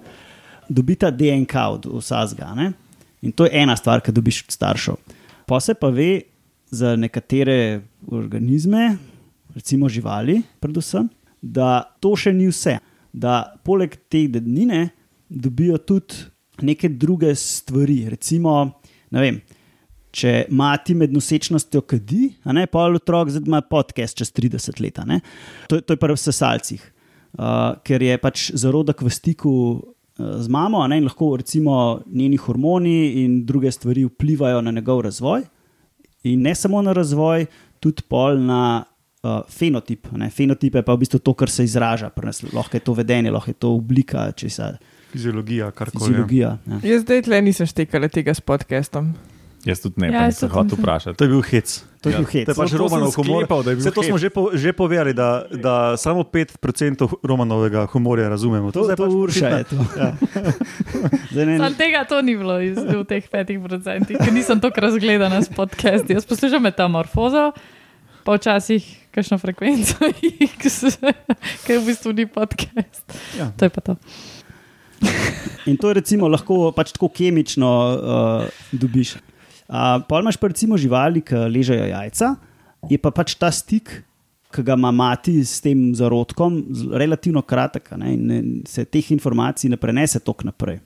dobita 0.70 1.12
DNK 1.12 1.56
od 1.56 1.86
vsazga. 1.98 2.54
Ne? 2.56 2.72
In 3.22 3.32
to 3.32 3.46
je 3.46 3.54
ena 3.54 3.76
stvar, 3.78 4.02
ki 4.02 4.12
dobiš 4.12 4.44
od 4.46 4.52
staršev. 4.52 4.96
Pa 5.48 5.60
se 5.60 5.74
pa 5.74 5.90
ve 5.90 6.22
za 6.72 6.96
nekatere 6.96 7.82
organizme, 8.12 8.98
recimo 9.56 9.90
živali, 9.90 10.42
predvsem, 10.60 11.08
da 11.42 11.84
to 12.00 12.16
še 12.16 12.34
ni 12.36 12.50
vse. 12.52 12.78
Da 13.14 13.44
poleg 13.66 13.96
te 14.12 14.28
dednine 14.30 14.90
dobijo 15.30 15.78
tudi 15.78 16.28
neke 16.62 16.90
druge 16.90 17.36
stvari. 17.36 18.04
Recimo, 18.12 18.58
vem, 19.12 19.40
če 20.12 20.48
mati 20.50 20.96
med 20.98 21.14
nosečnostjo 21.14 21.84
kadi, 21.88 22.32
a 22.44 22.56
ne 22.56 22.66
pa 22.70 22.88
otrok 22.90 23.32
zdaj 23.34 23.48
ima 23.48 23.62
podcast 23.62 24.18
čez 24.18 24.34
30 24.36 24.82
let. 24.84 25.02
To, 25.70 25.80
to 25.82 25.96
je 25.96 26.02
pa 26.02 26.10
v 26.12 26.20
sesalcih, 26.20 26.84
uh, 27.38 27.78
ker 27.86 28.04
je 28.04 28.18
pač 28.22 28.50
zarodek 28.56 29.04
v 29.06 29.14
stiku 29.14 29.54
z 30.18 30.48
mamo, 30.50 30.82
a 30.82 30.88
ne, 30.88 30.98
in 30.98 31.06
lahko 31.06 31.36
recimo 31.38 32.02
njeni 32.06 32.38
hormoni 32.38 33.24
in 33.24 33.46
druge 33.46 33.72
stvari 33.72 34.06
vplivajo 34.06 34.62
na 34.62 34.72
njegov 34.72 35.02
razvoj. 35.02 35.42
In 36.24 36.42
ne 36.42 36.56
samo 36.56 36.82
na 36.82 36.94
razvoj, 36.94 37.46
tudi 37.80 38.02
pol 38.10 38.40
na 38.42 38.84
uh, 39.24 39.40
fenotip. 39.50 40.08
Ne. 40.12 40.30
Fenotip 40.30 40.76
je 40.76 40.82
pa 40.82 40.94
v 40.94 40.98
bistvu 40.98 41.20
to, 41.20 41.34
kar 41.34 41.50
se 41.50 41.64
izraža. 41.64 42.10
pri 42.10 42.26
nas. 42.26 42.44
Lahko 42.54 42.78
je 42.78 42.82
to 42.82 42.94
vedenje, 42.94 43.32
lahko 43.32 43.50
je 43.50 43.54
to 43.54 43.72
oblika, 43.72 44.32
če 44.32 44.50
se 44.50 44.78
Fiziologija, 45.12 45.72
kar 45.72 45.92
koli. 45.92 46.06
fiziologija. 46.06 46.58
ne. 46.66 46.80
Jaz 46.84 47.02
zdaj 47.02 47.22
tle 47.22 47.42
nisem 47.42 47.68
štekala 47.68 48.08
tega 48.08 48.34
s 48.34 48.42
podcastom. 48.42 49.14
Jaz 49.64 49.80
tudi 49.80 49.98
ne, 49.98 50.08
Ja, 50.08 50.14
ja, 50.14 50.22
jaz 50.26 50.38
sem 50.38 50.50
hotel 50.50 50.78
vprašati. 50.78 51.18
To 51.18 51.24
je 51.24 51.30
bil 51.30 51.42
hec. 51.42 51.68
To 52.00 52.08
je 52.08 52.14
Ja. 52.14 52.18
bil 52.18 52.28
hec. 52.28 52.46
To 52.46 52.52
je 52.52 52.56
pač 52.56 52.70
To- 52.70 52.72
to 52.72 52.80
Romanov 52.80 53.12
humor. 53.12 53.42
sklepal, 53.42 53.60
da 53.60 53.70
je 53.70 53.76
bil 53.76 53.82
Vse 53.82 53.92
to 53.92 54.00
hec. 54.00 54.08
smo 54.08 54.18
že, 54.18 54.30
po, 54.30 54.42
že 54.54 54.70
povedali, 54.72 55.12
da, 55.12 55.28
da 55.52 55.74
samo 55.96 56.24
5% 56.24 56.62
Romanovega 57.20 57.86
humorja 57.88 58.28
razumemo. 58.28 58.70
To, 58.70 58.84
zdaj 58.84 58.96
to 58.96 59.04
pač 59.04 59.14
Urša 59.14 59.48
je 59.50 59.64
to. 59.66 59.78
Ja. 59.96 60.10
Ne, 61.38 61.58
Sam 61.58 61.74
tega 61.74 62.02
to 62.04 62.22
ni 62.22 62.34
bilo 62.34 62.58
iz, 62.58 62.74
v 62.76 63.04
teh 63.04 63.22
petih 63.24 63.60
procentih, 63.60 64.16
ker 64.16 64.32
nisem 64.32 64.58
tako 64.58 64.82
razgledana 64.82 65.38
s 65.38 65.50
podcasti. 65.50 66.14
Jaz 66.14 66.24
poslušam 66.24 66.64
metamorfozo, 66.64 67.52
pa 68.24 68.34
včasih 68.34 68.82
kakšno 69.10 69.36
frekvenco 69.36 70.00
X, 70.56 70.98
ker 71.66 71.76
v 71.76 71.84
bistvu 71.84 72.10
ni 72.12 72.26
podcast. 72.26 73.06
Ja. 73.36 73.52
To 73.52 73.66
je 73.66 73.70
pa 73.70 73.82
to. 73.84 73.94
In 75.66 75.76
to 75.76 75.90
je 75.90 75.94
recimo 75.96 76.26
lahko 76.26 76.72
pač 76.72 76.92
tako 76.92 77.10
kemično 77.10 77.68
uh, 77.68 78.00
dobiš. 78.72 79.18
Uh, 79.68 80.00
pa 80.08 80.20
imaš 80.22 80.38
pa 80.40 80.48
recimo 80.48 80.78
živali, 80.80 81.22
ki 81.22 81.36
ležejo 81.52 81.88
jajca, 81.90 82.36
je 82.90 82.98
pa 82.98 83.12
pač 83.12 83.36
ta 83.36 83.52
stik, 83.52 84.04
ki 84.56 84.64
ga 84.64 84.78
ima 84.80 84.92
mati 84.96 85.42
s 85.44 85.60
tem 85.62 85.90
zarodkom, 85.96 86.62
relativno 86.96 87.42
kratek 87.44 87.92
ne, 88.00 88.14
in 88.14 88.22
ne, 88.28 88.38
se 88.66 88.86
teh 88.86 89.12
informacij 89.12 89.70
ne 89.70 89.78
prenese 89.78 90.20
tok 90.24 90.46
naprej. 90.48 90.80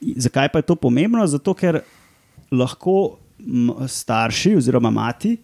I- 0.00 0.14
Zakaj 0.22 0.48
pa 0.52 0.58
je 0.62 0.68
to 0.70 0.76
pomembno? 0.78 1.26
Zato, 1.26 1.54
ker 1.54 1.80
lahko 2.52 3.18
starši 3.88 4.54
oziroma 4.56 4.90
mati 4.90 5.36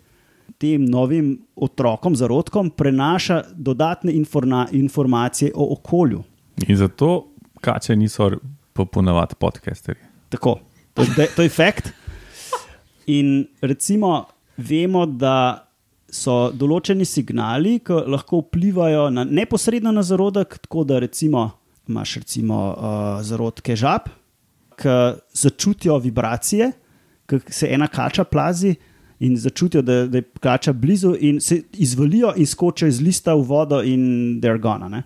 tem 0.59 0.85
novim 0.87 1.35
otrokom, 1.57 2.15
zarodkom, 2.17 2.71
prenaša 2.71 3.43
dodatne 3.53 4.13
informa 4.13 4.69
informacije 4.73 5.51
o 5.55 5.73
okolju. 5.75 6.23
In 6.69 6.77
zato 6.77 7.27
kače 7.61 7.97
niso 7.97 8.31
popolnovat 8.73 9.35
podcasterji. 9.39 10.01
Tako, 10.29 10.59
to 10.95 11.03
je, 11.03 11.09
de- 11.17 11.29
to 11.37 11.43
je 11.43 11.49
fakt. 11.49 11.91
In 13.07 13.47
recimo, 13.63 14.27
vemo, 14.57 15.05
da 15.07 15.67
so 16.11 16.51
določeni 16.55 17.07
signali, 17.07 17.79
ki 17.85 18.05
lahko 18.11 18.43
vplivajo 18.45 19.09
na, 19.15 19.25
neposredno 19.27 19.93
na 19.95 20.05
zarodek, 20.07 20.59
tako 20.65 20.85
da 20.89 21.01
recimo, 21.03 21.49
imaš 21.91 22.17
recimo 22.23 22.61
uh, 22.73 23.23
zarodke 23.27 23.77
žab, 23.79 24.09
ki 24.77 24.97
začutijo 25.35 25.99
vibracije, 26.05 26.71
ki 27.27 27.41
se 27.51 27.71
ena 27.73 27.89
kača 27.89 28.27
plazi 28.29 28.75
in 29.25 29.37
začutijo, 29.41 29.83
da, 29.83 30.05
da 30.11 30.21
je 30.21 30.27
kača 30.43 30.75
blizu, 30.77 31.15
in 31.21 31.41
se 31.41 31.63
izvalijo 31.73 32.35
in 32.37 32.47
skočijo 32.47 32.89
iz 32.89 33.01
lista 33.01 33.35
v 33.35 33.47
vodo, 33.49 33.81
in 33.83 34.41
they're 34.43 34.61
gone. 34.61 34.89
Ne? 34.93 35.03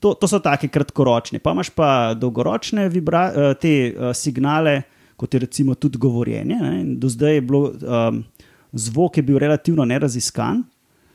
To, 0.00 0.14
to 0.14 0.28
so 0.28 0.38
take 0.38 0.68
kratkoročne. 0.68 1.40
Pa 1.42 1.54
imaš 1.56 1.72
pa 1.74 1.88
dolgoročne 2.14 2.88
vibra, 2.92 3.24
eh, 3.32 3.54
te 3.60 3.72
uh, 3.90 4.12
signale, 4.14 4.82
kot 5.16 5.34
je 5.34 5.40
recimo 5.40 5.74
tudi 5.74 5.98
govorjenje. 5.98 6.56
Ne? 6.60 6.72
In 6.80 6.98
Do 7.00 7.08
zdaj 7.08 7.34
je 7.34 7.40
bilo, 7.40 7.72
um, 7.72 8.24
zvok 8.72 9.16
je 9.16 9.22
bil 9.22 9.38
relativno 9.38 9.84
neraziskan, 9.84 10.62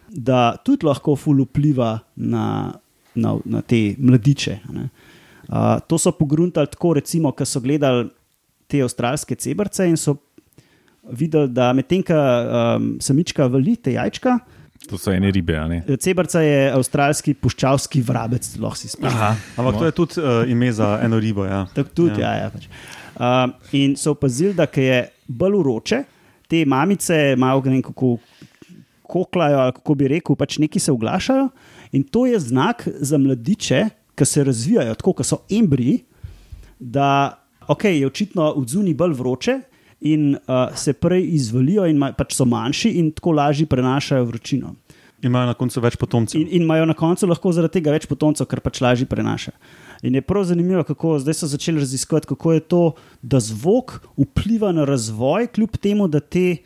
da 0.10 0.55
tudi 0.65 0.86
lahko 0.86 1.15
ful 1.15 1.43
vpliva 1.46 2.00
na, 2.15 2.74
na, 3.15 3.36
na 3.46 3.62
te 3.62 3.96
mladiče. 3.98 4.60
a 4.70 4.74
ne. 4.74 4.89
Uh, 5.51 5.79
to 5.88 5.98
so 5.98 6.12
pogruntali 6.12 6.67
tako, 6.67 6.93
recimo, 6.93 7.31
ko 7.31 7.46
so 7.46 7.60
gledali 7.60 8.10
te 8.67 8.81
avstralske 8.84 9.36
cebrce 9.36 9.88
in 9.89 9.98
so 9.98 10.15
videli, 11.12 11.50
da 11.51 11.74
medtem 11.74 12.03
ko 12.03 12.15
um, 12.15 12.96
samička 13.01 13.48
vali 13.51 13.75
te 13.75 13.93
jajčka, 13.98 14.39
To 14.89 14.98
so 14.98 15.12
ene 15.13 15.29
ribe, 15.31 15.53
a 15.58 15.67
ne? 15.70 15.84
cebrca 16.01 16.41
je 16.41 16.72
avstralski 16.74 17.36
puščavski 17.38 18.01
vrabec, 18.01 18.48
lahko 18.58 18.79
si 18.79 18.89
spomniš. 18.89 19.13
Aha, 19.13 19.36
Ampak 19.62 19.77
to 19.77 19.86
je 19.86 19.93
tudi 19.93 20.24
uh, 20.24 20.41
ime 20.50 20.72
za 20.74 20.96
eno 21.05 21.20
ribo. 21.22 21.46
Ja. 21.46 21.67
Tako 21.75 21.93
tudi, 21.96 22.22
ja. 22.24 22.31
Ja, 22.34 22.48
ja, 22.48 22.50
pač. 22.50 22.65
Uh, 23.15 23.51
in 23.72 23.96
so 23.98 24.12
opazili, 24.12 24.53
da 24.53 24.68
je 24.75 25.08
bolj 25.27 25.56
uroče, 25.60 26.03
te 26.48 26.65
mamice 26.65 27.36
malo 27.38 27.62
ne 27.65 27.72
vem, 27.72 27.82
kako 27.82 28.18
koklajo, 29.12 29.60
ali 29.60 29.75
kako 29.75 29.96
bi 29.96 30.08
rekel, 30.08 30.36
pač 30.36 30.58
neki 30.58 30.80
se 30.80 30.91
oglašajo. 30.91 31.50
In 31.91 32.03
to 32.03 32.25
je 32.25 32.39
znak 32.39 32.88
za 32.88 33.18
mladiče, 33.18 33.86
ki 34.15 34.25
se 34.25 34.44
razvijajo, 34.44 34.96
tako 34.96 35.13
kot 35.20 35.27
so 35.27 35.41
embriji, 35.51 36.03
da 36.80 37.38
okay, 37.68 38.00
je 38.00 38.08
očitno 38.08 38.53
v 38.58 38.65
zuniji 38.68 38.98
bolj 38.98 39.18
vroče. 39.20 39.60
In 40.01 40.32
uh, 40.34 40.72
se 40.75 40.96
prej 40.98 41.27
izvalijo, 41.36 41.84
in 41.86 42.00
ma, 42.01 42.08
pač 42.18 42.34
so 42.34 42.46
manjši, 42.50 42.89
in 42.98 43.12
tako 43.13 43.36
lažje 43.38 43.68
prenašajo 43.70 44.25
vročino. 44.25 44.72
Imajo 45.22 45.51
na 45.51 45.53
koncu 45.53 45.84
več 45.84 45.98
potomcev. 46.01 46.41
In, 46.41 46.48
in 46.50 46.63
imajo 46.65 46.88
na 46.89 46.96
koncu 46.98 47.30
lahko 47.30 47.51
zaradi 47.53 47.77
tega 47.77 47.94
več 47.94 48.08
potomcev, 48.10 48.48
ker 48.50 48.63
pač 48.65 48.82
lažje 48.82 49.06
prenaša. 49.06 49.53
In 50.01 50.15
je 50.15 50.22
prav 50.22 50.43
zanimivo, 50.43 50.84
kako 50.84 51.20
zdaj 51.20 51.34
so 51.34 51.48
začeli 51.48 51.79
raziskovati, 51.79 52.27
kako 52.27 52.53
je 52.53 52.60
to, 52.60 52.93
da 53.22 53.39
zvok 53.39 54.00
vpliva 54.17 54.72
na 54.72 54.86
razvoj, 54.86 55.48
kljub 55.48 55.77
temu, 55.77 56.08
da 56.08 56.20
te 56.20 56.58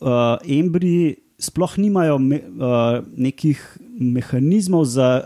uh, 0.00 0.08
embriji 0.46 1.16
sploh 1.38 1.78
nimajo 1.78 2.18
me, 2.18 2.36
uh, 2.36 3.04
nekih 3.16 3.78
mehanizmov 4.00 4.84
za, 4.84 5.24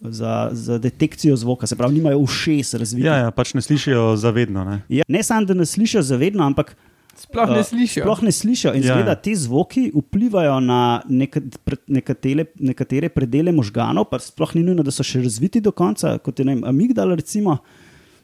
za, 0.00 0.48
za 0.52 0.78
detekcijo 0.78 1.36
zvoka, 1.36 1.66
se 1.66 1.76
pravi, 1.76 1.94
nimajo 1.94 2.18
ušes 2.18 2.74
razvitih. 2.74 3.06
Ja, 3.06 3.16
ja, 3.16 3.30
pač 3.30 3.54
ne 3.54 3.62
slišijo 3.62 4.16
zavedno. 4.16 4.64
Ne? 4.64 4.82
Ja, 4.88 5.04
ne 5.08 5.22
samo, 5.22 5.46
da 5.46 5.54
ne 5.54 5.66
slišijo 5.66 6.02
zavedno, 6.02 6.46
ampak 6.46 6.76
Sploh 7.14 7.46
ne 7.46 7.58
Uh, 7.58 7.64
slišijo. 7.64 8.02
Sploh 8.02 8.22
ne 8.22 8.32
slišijo. 8.32 8.74
In 8.74 8.82
Ja, 8.82 8.94
zgleda, 8.94 9.14
ti 9.14 9.34
zvoki 9.34 9.92
vplivajo 9.92 10.60
na 10.60 10.78
neka, 11.06 11.40
pre- 11.58 11.82
nekatere, 11.88 12.44
nekatere 12.56 13.08
predele 13.08 13.52
možganov, 13.52 14.04
pa 14.04 14.18
sploh 14.18 14.54
ni 14.54 14.62
nujno, 14.62 14.82
da 14.82 14.90
so 14.90 15.02
še 15.02 15.20
razviti 15.20 15.60
do 15.60 15.70
konca, 15.70 16.18
kot 16.18 16.34
je 16.34 16.44
vem, 16.44 16.64
amigdala, 16.64 17.14
recimo, 17.14 17.58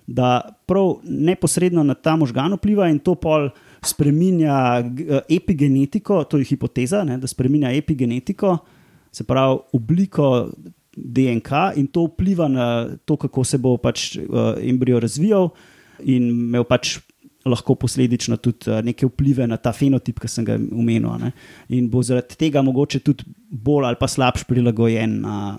da 0.07 0.33
prav 0.66 1.00
neposredno 1.04 1.83
na 1.83 1.95
ta 1.95 2.16
možgan 2.16 2.52
vpliva 2.54 2.88
in 2.88 2.99
to 2.99 3.14
pol 3.14 3.50
spreminja 3.83 4.57
g- 4.83 5.04
eh, 5.07 5.21
epigenetiko, 5.30 6.25
to 6.25 6.38
je 6.38 6.45
hipoteza, 6.47 7.04
ne, 7.04 7.18
da 7.18 7.26
spreminja 7.26 7.71
epigenetiko, 7.73 8.57
se 9.12 9.25
pravi 9.25 9.59
obliko 9.73 10.49
DNK 10.95 11.50
in 11.76 11.87
to 11.87 12.07
vpliva 12.07 12.49
na 12.49 12.66
to, 12.99 13.16
kako 13.16 13.45
se 13.45 13.59
bo 13.59 13.76
pač 13.76 14.16
uh, 14.16 14.25
embrio 14.59 14.99
razvijal 14.99 15.50
in 16.00 16.23
imel 16.25 16.64
pač 16.64 16.99
lahko 17.49 17.75
posledično 17.75 18.37
tudi 18.43 18.71
eh, 18.71 18.83
neke 18.83 19.07
vplive 19.07 19.47
na 19.47 19.57
ta 19.57 19.73
fenotip, 19.73 20.21
ki 20.21 20.31
sem 20.31 20.47
ga 20.47 20.57
omenil. 20.57 21.11
Ne? 21.21 21.33
In 21.76 21.88
bo 21.90 22.02
zaradi 22.02 22.38
tega 22.38 22.62
mogoče 22.64 23.00
tudi 23.05 23.26
bolj 23.49 23.88
ali 23.88 23.99
pa 24.00 24.09
slabš 24.09 24.47
prilagojen 24.49 25.21
na, 25.25 25.57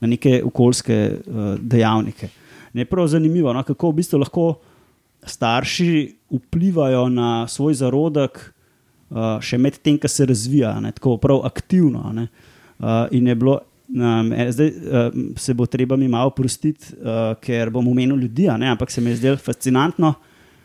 na 0.00 0.10
neke 0.10 0.40
okoljske 0.44 0.98
uh, 1.10 1.54
dejavnike. 1.60 2.28
In 2.74 2.84
je 2.84 2.88
prav 2.88 3.08
zanimivo, 3.10 3.52
no? 3.52 3.64
kako 3.66 3.90
v 3.90 4.00
bistvu 4.00 4.20
lahko 4.22 4.46
starši 5.26 5.90
vplivajo 6.30 7.08
na 7.12 7.46
svoj 7.48 7.74
zarodek 7.82 8.38
uh, 8.40 9.40
še 9.42 9.58
med 9.58 9.80
tem, 9.82 9.98
ko 10.00 10.08
se 10.08 10.26
razvija, 10.28 10.76
ne? 10.80 10.92
tako 10.96 11.18
prav 11.20 11.44
aktivno. 11.48 12.12
ne. 12.16 12.28
Uh, 12.78 13.06
in 13.10 13.26
je 13.26 13.34
bilo. 13.34 13.60
Um, 13.90 14.28
zdaj 14.54 14.68
uh, 14.70 15.14
se 15.36 15.54
bo 15.54 15.66
treba 15.66 15.96
mi 15.96 16.06
malo 16.08 16.30
prostiti, 16.30 16.94
uh, 16.94 17.34
ker 17.42 17.72
bom 17.74 17.88
omenil 17.90 18.20
ljudi, 18.22 18.46
ne, 18.58 18.68
ampak 18.70 18.90
se 18.90 19.00
mi 19.00 19.10
je 19.10 19.16
zdelo 19.16 19.36
fascinantno. 19.36 20.14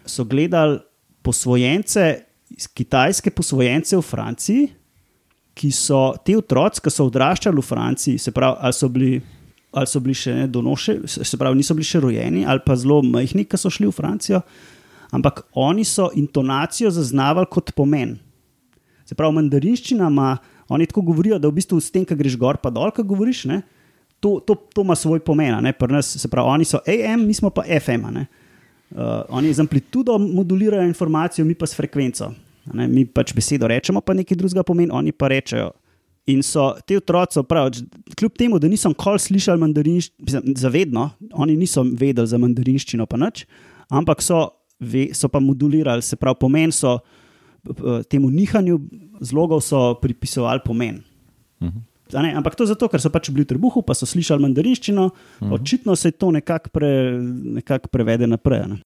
So 0.06 0.24
gledali 0.26 0.80
posvojence, 1.26 2.26
kitajske 2.74 3.32
posvojence 3.34 3.98
v 3.98 4.02
Franciji, 4.06 4.68
ki 5.56 5.72
so 5.72 6.14
ti 6.26 6.36
otroci, 6.38 6.84
ki 6.84 6.92
so 6.92 7.08
odraščali 7.10 7.58
v 7.58 7.66
Franciji, 7.66 8.22
se 8.22 8.34
pravi, 8.36 8.60
ali 8.60 8.76
so 8.76 8.90
bili, 8.92 9.12
ali 9.74 9.90
so 9.90 10.02
bili 10.04 10.16
še 10.18 10.36
ne 10.36 10.48
donoše, 10.52 11.00
se 11.08 11.40
pravi, 11.40 11.58
niso 11.62 11.76
bili 11.78 11.88
še 11.88 12.04
rojeni, 12.04 12.44
ali 12.46 12.64
pa 12.66 12.76
zelo 12.78 13.00
majhni, 13.08 13.48
ki 13.48 13.60
so 13.60 13.72
šli 13.72 13.88
v 13.88 13.96
Francijo, 13.96 14.44
ampak 15.16 15.46
oni 15.56 15.86
so 15.88 16.10
intonacijo 16.14 16.92
zaznavali 16.92 17.50
kot 17.52 17.72
pomen. 17.78 18.18
Se 19.08 19.16
pravi, 19.18 19.40
mandarinščina 19.40 20.12
ima, 20.12 20.36
oni 20.70 20.90
tako 20.90 21.06
govorijo, 21.14 21.40
da 21.40 21.50
v 21.50 21.62
bistvu 21.62 21.80
s 21.80 21.94
tem, 21.94 22.06
ko 22.06 22.18
greš 22.20 22.38
gor, 22.42 22.60
pa 22.62 22.74
dol, 22.74 22.92
ko 22.94 23.06
govoriš, 23.06 23.46
ne, 23.50 23.62
to, 24.20 24.40
to, 24.44 24.58
to 24.74 24.84
ima 24.84 24.96
svoj 24.98 25.22
pomen. 25.24 25.56
Pri 25.78 25.94
nas, 25.94 26.10
se 26.20 26.30
pravi, 26.30 26.58
oni 26.58 26.68
so 26.68 26.82
AM, 26.84 27.28
mi 27.28 27.36
smo 27.38 27.52
pa 27.54 27.64
FM. 27.64 28.10
Ne. 28.12 28.26
Uh, 28.26 28.45
oni 29.30 29.54
z 29.54 29.60
amplitudo 29.60 30.18
modulirajo 30.18 30.88
informacijo, 30.88 31.46
mi 31.46 31.56
pa 31.56 31.68
s 31.68 31.76
frekvenco. 31.76 32.32
Ne, 32.74 32.88
mi 32.90 33.06
pač 33.06 33.34
besedo 33.38 33.68
rečemo, 33.70 34.02
pa 34.02 34.16
nekaj 34.18 34.38
drugega 34.38 34.64
pomeni, 34.66 34.94
oni 34.94 35.14
pa 35.14 35.30
rečejo. 35.30 35.72
In 36.34 36.42
so 36.42 36.72
ti 36.90 36.98
otroci, 36.98 37.44
kljub 38.18 38.34
temu, 38.38 38.60
da 38.60 38.68
niso 38.68 38.90
nikoli 38.90 39.22
slišali 39.22 39.62
mandarinščino, 39.62 40.42
zavedno, 40.58 41.10
oni 41.38 41.58
niso 41.60 41.84
vedeli 41.86 42.26
za 42.28 42.40
mandarinščino, 42.42 43.06
pa 43.06 43.20
nič, 43.22 43.44
ampak 43.94 44.24
so, 44.26 44.48
ve, 44.82 45.12
so 45.14 45.30
pa 45.30 45.40
modulirali, 45.40 46.02
se 46.02 46.18
pravi, 46.18 46.40
pomen 46.42 46.74
so 46.74 46.98
eh, 46.98 48.02
temu 48.10 48.32
nihanju 48.34 48.80
zlogov 49.22 49.62
so 49.62 49.92
pripisovali 50.02 50.66
pomen. 50.66 51.04
A 51.62 51.70
Ne, 52.14 52.36
ampak 52.38 52.56
to 52.56 52.68
zato, 52.70 52.88
ker 52.88 53.02
so 53.02 53.10
pač 53.10 53.32
bili 53.34 53.48
v 53.48 53.56
trebuhu, 53.56 53.82
pa 53.82 53.96
so 53.98 54.06
slišali 54.06 54.42
mandarinščino, 54.42 55.06
uh 55.06 55.14
-huh. 55.42 55.54
očitno 55.54 55.96
se 55.96 56.08
je 56.08 56.12
to 56.12 56.32
nekako 56.32 56.70
pre, 56.70 57.18
nekak 57.58 57.88
prevede 57.88 58.28
naprej. 58.28 58.68
Ne. 58.68 58.78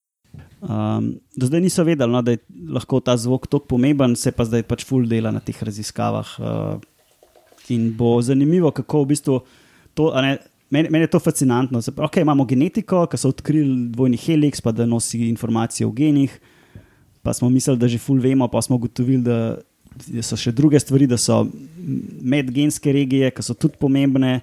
Um, 0.62 1.20
do 1.36 1.46
zdaj 1.46 1.62
niso 1.62 1.84
vedeli, 1.84 2.12
no, 2.12 2.22
da 2.22 2.32
je 2.32 2.38
lahko 2.70 3.00
ta 3.00 3.18
zvok 3.18 3.48
tako 3.48 3.66
pomemben, 3.66 4.16
se 4.16 4.32
pa 4.32 4.46
zdaj 4.46 4.64
pač 4.64 4.86
full 4.86 5.08
dela 5.08 5.32
na 5.32 5.40
teh 5.40 5.64
raziskavah. 5.64 6.28
Uh, 6.40 6.80
in 7.70 7.94
bo 7.98 8.22
zanimivo, 8.22 8.72
kako 8.72 9.04
v 9.04 9.06
bistvu 9.06 9.40
to. 9.94 10.12
Ne, 10.22 10.38
meni, 10.70 10.90
meni 10.90 11.04
je 11.04 11.14
to 11.14 11.20
fascinantno. 11.20 11.82
Pravi, 11.82 12.08
okay, 12.08 12.22
imamo 12.22 12.46
genetiko, 12.46 13.06
ki 13.10 13.18
so 13.18 13.30
odkrili 13.30 13.90
dvojni 13.94 14.18
helix, 14.18 14.62
pa 14.62 14.72
da 14.72 14.86
nosi 14.86 15.22
informacije 15.30 15.88
o 15.88 15.92
genih. 15.92 16.40
Pa 17.22 17.34
smo 17.34 17.50
mislili, 17.50 17.78
da 17.80 17.88
že 17.88 17.98
full 17.98 18.22
vemo, 18.22 18.48
pa 18.48 18.62
smo 18.62 18.76
ugotovili, 18.76 19.24
da 19.24 19.58
so 20.22 20.36
še 20.36 20.52
druge 20.52 20.80
stvari, 20.80 21.08
da 21.08 21.18
so 21.18 21.44
medgenske 22.22 22.92
regije, 22.92 23.32
ki 23.32 23.44
so 23.44 23.54
tudi 23.54 23.78
pomembne. 23.78 24.40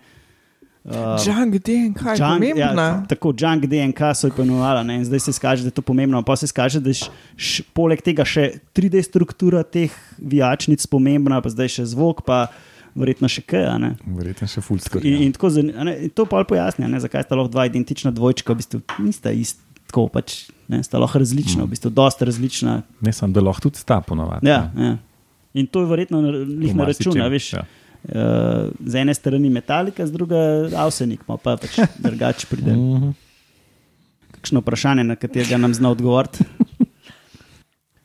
Uh, 0.87 1.19
Junk 1.19 1.57
DNK 1.59 2.03
je 2.07 2.21
pomembna. 2.21 2.83
ja, 2.85 3.05
tako, 3.09 3.33
junk 3.35 3.65
DNK 3.67 4.13
so 4.15 4.29
jo 4.29 4.37
poimenovali, 4.37 4.85
ne, 4.87 5.01
in 5.01 5.05
zdaj 5.05 5.21
se 5.21 5.31
izkaže, 5.31 5.63
da 5.63 5.73
je 5.73 5.75
to 5.75 5.83
pomembno. 5.83 6.21
Pa 6.23 6.37
se 6.37 6.47
izkaže, 6.47 6.79
da 6.81 6.93
je 6.93 7.01
š, 7.35 7.65
poleg 7.75 7.99
tega 8.07 8.23
še 8.23 8.45
3D 8.71 9.03
struktura 9.03 9.65
teh 9.65 9.91
vijačnic 10.17 10.87
pomembna, 10.87 11.41
pa 11.43 11.51
zdaj 11.51 11.73
še 11.75 11.89
zvok, 11.91 12.23
pa 12.23 12.45
verjetno 12.95 13.27
še 13.27 13.43
kaj. 13.43 13.67
a 13.67 13.75
ne. 13.79 13.91
Verjetno 14.07 14.47
še 14.47 14.63
full 14.63 14.79
skrbi. 14.79 15.11
In, 15.11 15.27
in, 15.27 15.35
tako, 15.35 15.51
zani- 15.51 15.75
a 15.75 15.85
ne, 15.85 15.97
in 16.07 16.15
to 16.15 16.23
pa 16.25 16.45
pojasni, 16.47 16.87
ne, 16.87 17.03
zakaj 17.03 17.27
sta 17.27 17.35
lahko 17.35 17.51
dva 17.51 17.67
identična 17.67 18.15
dvojčka, 18.15 18.55
v 18.55 18.63
bistvu 18.63 18.83
nista 19.03 19.35
ista. 19.35 19.63
Tako 19.87 20.09
pač, 20.11 20.49
ne, 20.67 20.81
sta 20.83 20.99
lahko 20.99 21.21
različna, 21.23 21.63
v 21.63 21.71
bistvu, 21.71 21.91
dosta 21.95 22.27
različna. 22.27 22.73
Ne 23.07 23.13
samo, 23.15 23.31
da 23.35 23.43
lahko 23.43 23.69
tudi 23.69 23.79
sta 23.79 24.01
ponovadi. 24.03 24.47
Ja, 24.47 24.71
ja. 24.75 24.97
In 25.57 25.67
to 25.67 25.83
je 25.83 25.89
verjetno 25.89 26.21
njih 26.45 26.77
na 26.77 26.85
račun, 26.85 27.21
a 27.21 27.29
veš. 27.33 27.53
Ja. 27.57 27.65
Uh, 28.07 28.71
z 28.87 29.01
ene 29.03 29.15
strani 29.17 29.49
metalika, 29.51 30.07
z 30.07 30.13
druge 30.15 30.37
avsenik, 30.77 31.25
ima 31.27 31.41
pa 31.43 31.57
pač 31.57 31.81
drugače 32.07 32.47
pride. 32.51 32.77
Mhm. 32.77 33.15
Kakšno 34.37 34.61
vprašanje, 34.63 35.05
na 35.05 35.17
katerega 35.17 35.59
nam 35.59 35.75
zna 35.75 35.91
odgovoriti? 35.97 36.45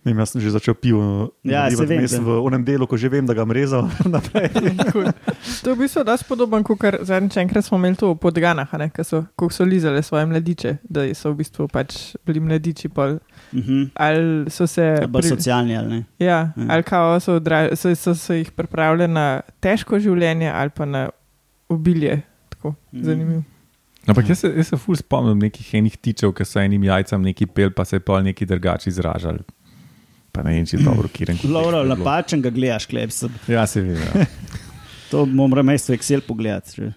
Ne, 0.01 0.15
vem, 0.15 0.19
jaz 0.23 0.31
sem 0.33 0.41
že 0.41 0.49
začel 0.49 0.73
pivo. 0.73 1.29
Ja, 1.45 1.69
nalivati 1.69 1.93
saj 2.09 2.17
vem, 2.17 2.25
da. 2.25 2.25
v 2.25 2.37
onem 2.41 2.63
delu, 2.65 2.89
ko 2.89 2.97
že 2.97 3.05
vem, 3.05 3.21
da 3.21 3.37
ga 3.37 3.45
bom 3.45 3.53
rezal 3.53 3.85
naprej. 4.17 4.49
Cool. 4.89 5.13
To 5.61 5.65
je 5.69 5.75
v 5.77 5.79
bistvu 5.85 6.01
dosti 6.01 6.25
podoben, 6.25 6.65
kot 6.65 7.05
zadnjič 7.05 7.37
enkrat 7.37 7.69
smo 7.69 7.77
imeli 7.77 8.01
to 8.01 8.09
v 8.09 8.17
podganah, 8.17 8.65
a 8.65 8.77
ne, 8.81 8.89
ko 8.89 9.05
so, 9.05 9.29
ko 9.37 9.53
so 9.53 9.61
lizali 9.61 10.01
svoje 10.01 10.25
mladiče, 10.25 10.81
da 10.89 11.05
so 11.13 11.29
v 11.29 11.45
bistvu 11.45 11.69
pač 11.69 12.17
bili 12.25 12.41
mladiči. 12.41 12.89
Pol. 12.89 13.21
Uh 13.53 13.59
-huh. 13.59 13.89
Ali 13.95 14.49
so 14.49 14.67
se. 14.67 14.99
Bolj 15.07 15.23
socialni 15.23 15.77
ali 15.77 15.89
ne. 15.89 16.03
Ja, 16.19 16.27
Ja. 16.27 16.53
ali 16.69 16.83
kao 16.83 17.19
so, 17.19 17.33
odra, 17.33 17.75
so, 17.75 17.95
so 17.95 18.15
se 18.15 18.37
jih 18.37 18.51
pripravljali 18.51 19.07
na 19.07 19.41
težko 19.59 19.99
življenje 19.99 20.49
ali 20.49 20.69
pa 20.69 20.85
na 20.85 21.09
obilje. 21.69 22.21
Tako, 22.49 22.75
Mhm. 22.91 23.03
zanimivo. 23.03 23.43
Ampak 24.07 24.29
jaz 24.29 24.39
se, 24.39 24.53
jaz 24.57 24.67
se 24.67 24.77
ful 24.77 24.95
spomnim 24.95 25.39
nekih 25.39 25.73
enih 25.73 25.97
tičev, 25.97 26.33
ki 26.33 26.45
so 26.45 26.59
enim 26.59 26.83
jajcem 26.83 27.21
neki 27.21 27.45
pel, 27.45 27.71
pa 27.71 27.85
se 27.85 27.95
je 27.95 27.99
pol 27.99 28.21
neki 28.21 28.45
drugače 28.45 28.89
izražali. 28.89 29.39
Pa 30.31 30.43
ne 30.43 30.51
vem, 30.51 30.65
če 30.65 30.77
je 30.77 30.83
dobro, 30.85 31.07
kjer 31.07 31.29
je. 31.29 31.35
Laura, 31.45 31.83
napačen 31.85 32.41
ga 32.41 32.49
gledaš, 32.49 32.85
klepsa. 32.85 33.29
Ja, 33.47 33.67
se 33.67 33.81
vidi. 33.81 33.99
Ja. 34.15 34.25
To 35.11 35.25
moram 35.25 35.67
v 35.67 35.71
Excel 35.71 36.21
pogledati. 36.21 36.71
že. 36.75 36.93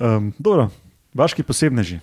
Um, 0.00 0.32
dobro, 0.38 0.70
vaški 1.14 1.42
posebneži. 1.42 1.98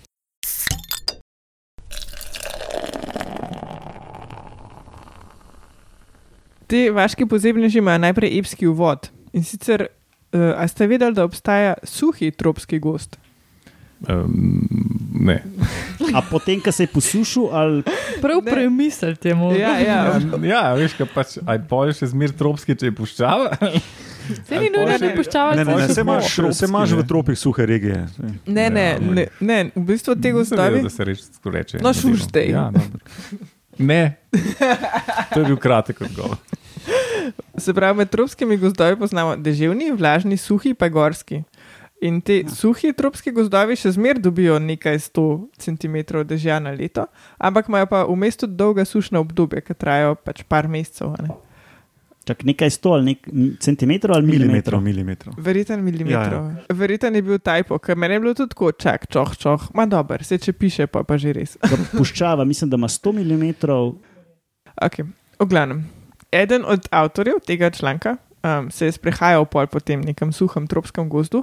Ti 6.69 6.89
vaški 6.93 7.25
posebneži 7.25 7.81
imajo 7.81 7.97
najprej 7.99 8.35
epski 8.39 8.67
uvod. 8.67 9.09
In 9.33 9.43
sicer, 9.43 9.87
uh, 9.87 10.53
a 10.53 10.67
ste 10.67 10.87
vedeli, 10.87 11.13
da 11.13 11.25
obstaja 11.25 11.73
suhi 11.83 12.29
tropski 12.31 12.79
gost? 12.79 13.17
Um, 14.07 14.63
ne. 15.19 15.41
A 16.15 16.21
potem, 16.21 16.61
ko 16.61 16.71
se 16.71 16.85
je 16.85 16.87
posušil, 16.87 17.49
ali 17.51 17.81
Prav 18.21 18.39
Ne. 18.45 18.51
premislite 18.51 19.33
mu. 19.35 19.51
Ja, 19.51 19.73
ja. 19.79 20.19
Ja, 20.43 20.61
veš, 20.73 20.93
kaj 20.93 21.07
pač, 21.11 21.33
aj 21.43 21.59
poješ 21.67 21.99
še 21.99 22.07
zmer 22.13 22.31
tropski, 22.31 22.75
če 22.75 22.87
je 22.87 22.95
puščava. 22.95 23.57
Se 24.47 24.55
ni 24.55 24.69
nujno, 24.69 24.93
da 24.93 25.03
Ne, 25.03 25.15
puščavali 25.17 25.57
ne, 25.57 25.65
ne, 25.65 25.73
Pol 25.73 25.81
še 25.81 25.93
se 25.93 26.01
imaš, 26.01 26.31
tropski, 26.35 26.59
se 26.59 26.69
imaš 26.69 26.91
v 26.91 27.01
ne. 27.01 27.07
tropih 27.07 27.37
suhe 27.37 27.65
regije. 27.65 27.99
Ne, 28.45 28.69
ne, 28.69 28.87
Ja, 28.93 28.99
ne, 29.01 29.25
ne, 29.41 29.59
v 29.75 29.83
bistvu 29.83 30.15
te 30.15 30.31
gostovi. 30.31 30.83
Da 30.85 30.89
se 30.89 31.03
reč, 31.03 31.25
tako 31.33 31.51
reče. 31.51 31.81
No, 31.81 31.91
šuštej. 31.91 32.49
Ja, 32.49 32.69
no. 32.71 32.85
Ne, 33.79 34.01
to 35.33 35.39
je 35.39 35.45
bil 35.45 35.57
kratek 35.57 36.01
odgovor. 36.01 36.37
Se 37.59 37.73
pravi, 37.73 37.97
med 37.97 38.09
tropskimi 38.09 38.57
gozdovi 38.57 38.95
poznamo 38.99 39.35
deževni, 39.35 39.91
vlažni, 39.91 40.37
suhi, 40.37 40.73
pa 40.73 40.89
gorski. 40.89 41.43
In 42.01 42.21
ti 42.21 42.45
suhi 42.47 42.93
tropski 42.95 43.33
gozdovi 43.35 43.75
še 43.75 43.91
zmeraj 43.91 44.23
dobijo 44.23 44.55
nekaj 44.63 45.01
100 45.09 45.25
cm 45.59 46.23
dežja 46.29 46.61
na 46.63 46.71
leto, 46.71 47.09
ampak 47.37 47.67
imajo 47.67 47.89
pa 47.91 48.05
vmes 48.07 48.39
tudi 48.39 48.55
dolga 48.55 48.85
sušna 48.87 49.19
obdobja, 49.19 49.59
ki 49.65 49.75
trajajo 49.75 50.15
pač 50.23 50.45
par 50.47 50.71
mesecev. 50.71 51.11
a 51.11 51.27
ne. 51.27 51.35
čak 52.29 52.45
nekaj 52.45 52.69
sto 52.69 52.93
ali 52.93 53.05
nek 53.13 53.25
centimetrov 53.59 54.15
ali 54.15 54.29
Milimetrov, 54.29 54.81
milimetrov. 54.81 55.33
milimetrov. 55.33 55.33
Verjeten 55.45 55.83
milimetrov. 55.83 56.43
Ja, 56.45 56.61
ja. 56.61 56.75
Verjeten 56.77 57.15
je 57.15 57.21
bil 57.25 57.39
tajpo, 57.41 57.79
ker 57.81 57.97
meni 57.97 58.19
je 58.19 58.19
bilo 58.19 58.33
tudi 58.37 58.53
tako, 58.53 58.71
čak, 58.71 59.09
čoh, 59.09 59.33
čoh, 59.33 59.69
ma 59.73 59.87
dober, 59.89 60.23
se 60.23 60.37
če 60.37 60.53
piše, 60.53 60.87
pa, 60.87 61.01
pa 61.03 61.17
že 61.17 61.33
res. 61.33 61.57
Puščava, 61.97 62.45
mislim, 62.45 62.69
da 62.69 62.77
ima 62.77 62.87
100 62.87 63.15
mm. 63.17 63.49
Okay. 64.79 65.09
V 65.39 65.47
glavnem, 65.49 65.83
eden 66.31 66.65
od 66.65 66.87
avtorjev 66.91 67.39
tega 67.47 67.69
članka 67.69 68.17
um, 68.43 68.71
se 68.71 68.85
je 68.85 68.91
sprehajal 68.91 69.45
pol 69.45 69.67
po 69.67 69.79
tem 69.79 70.01
nekem 70.01 70.31
suhem 70.33 70.67
tropskem 70.67 71.09
gozdu 71.09 71.37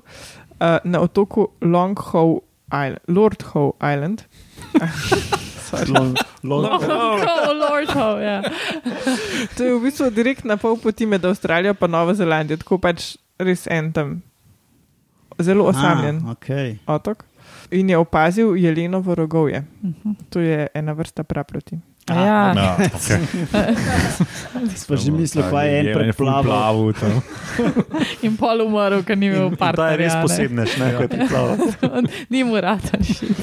uh, 0.60 0.78
na 0.84 1.00
otoku 1.00 1.48
Long 1.60 1.98
Howe 1.98 2.40
Island, 2.72 2.98
Lord 3.08 3.42
Howe 3.42 3.72
Island. 3.94 4.22
Sorry. 5.66 5.90
Oh, 5.90 6.14
oh, 6.42 7.18
Lord, 7.54 7.90
oh, 7.96 8.22
ja. 8.22 8.42
to 9.56 9.64
je 9.64 9.74
v 9.74 9.82
bistvu 9.82 10.10
direkt 10.14 10.44
na 10.46 10.56
pol 10.56 10.78
poti 10.78 11.06
med 11.06 11.24
Avstralijo 11.24 11.74
in 11.74 11.90
Novo 11.90 12.14
Zelandijo, 12.14 12.56
tako 12.56 12.78
pač 12.78 13.16
res 13.38 13.66
en 13.66 13.92
tam 13.92 14.22
zelo 15.42 15.66
osamljen 15.66 16.22
Ah, 16.24 16.30
okay. 16.34 16.78
otok. 16.86 17.24
In 17.70 17.90
je 17.90 17.98
opazil 17.98 18.56
jelenovo 18.56 19.14
rogovje. 19.14 19.64
To 20.30 20.40
je 20.40 20.68
ena 20.74 20.92
vrsta 20.92 21.24
praproti. 21.24 21.78
A 22.06 22.14
Ja, 22.14 22.54
No, 22.54 22.62
okay. 22.78 23.18
Smo 24.76 24.96
že 24.96 25.10
mislili, 25.10 25.50
pa 25.50 25.62
je 25.62 25.80
en 25.80 25.94
preplaval. 25.94 26.92
tam. 26.92 27.22
in 28.26 28.36
pol 28.36 28.62
umrl, 28.62 29.02
ker 29.02 29.18
ni 29.18 29.26
imel 29.26 29.50
In 29.50 29.56
Ta 29.56 29.90
je 29.90 29.96
res 29.96 30.14
ne. 30.14 30.22
posebnež, 30.22 30.76
ne, 30.78 30.86
ko 30.94 31.02
je 31.02 31.08
priplaval. 31.08 31.56
Ni 32.32 32.44
mu 32.44 32.54
rad, 32.56 32.82
ali 32.94 33.04
šit. 33.04 33.34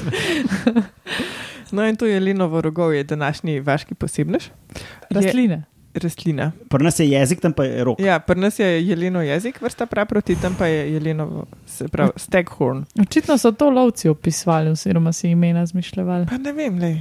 No, 1.71 1.83
in 1.83 1.95
to 1.95 2.05
jelenovo 2.05 2.61
rogovje, 2.61 3.03
današnji 3.03 3.59
vaški 3.59 3.95
posebnež. 3.95 4.49
Rastline. 5.09 5.63
Rastlina. 5.93 6.51
Pri 6.69 6.83
nas 6.83 6.99
je 6.99 7.05
jezik, 7.05 7.41
tam 7.41 7.53
pa 7.53 7.63
je 7.63 7.83
rok. 7.83 7.99
Ja, 7.99 8.19
pri 8.19 8.39
nas 8.39 8.59
je 8.59 8.87
jeleno 8.87 9.21
jezik, 9.21 9.61
vrsta 9.61 9.85
praproti, 9.85 10.35
tam 10.35 10.55
pa 10.55 10.65
je 10.65 10.93
jeleno, 10.93 11.45
se 11.65 11.87
pravi, 11.87 12.11
staghorn. 12.15 12.85
Očitno 12.99 13.37
so 13.37 13.51
to 13.51 13.69
lovci 13.69 14.09
opisovali, 14.09 14.69
oziroma 14.69 15.11
si 15.11 15.29
imena 15.29 15.65
zmišljali. 15.65 16.25
Pa 16.25 16.37
ne 16.37 16.51
vem, 16.51 16.79
le. 16.79 16.93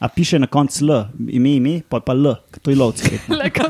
A 0.00 0.08
piše 0.08 0.38
na 0.38 0.46
koncu 0.46 0.84
L, 0.84 1.04
ime, 1.28 1.50
ime, 1.50 1.80
pa 1.88 2.00
pa 2.00 2.12
L, 2.12 2.34
to 2.62 2.70
je 2.70 2.76
lovci. 2.76 3.20
Le. 3.28 3.50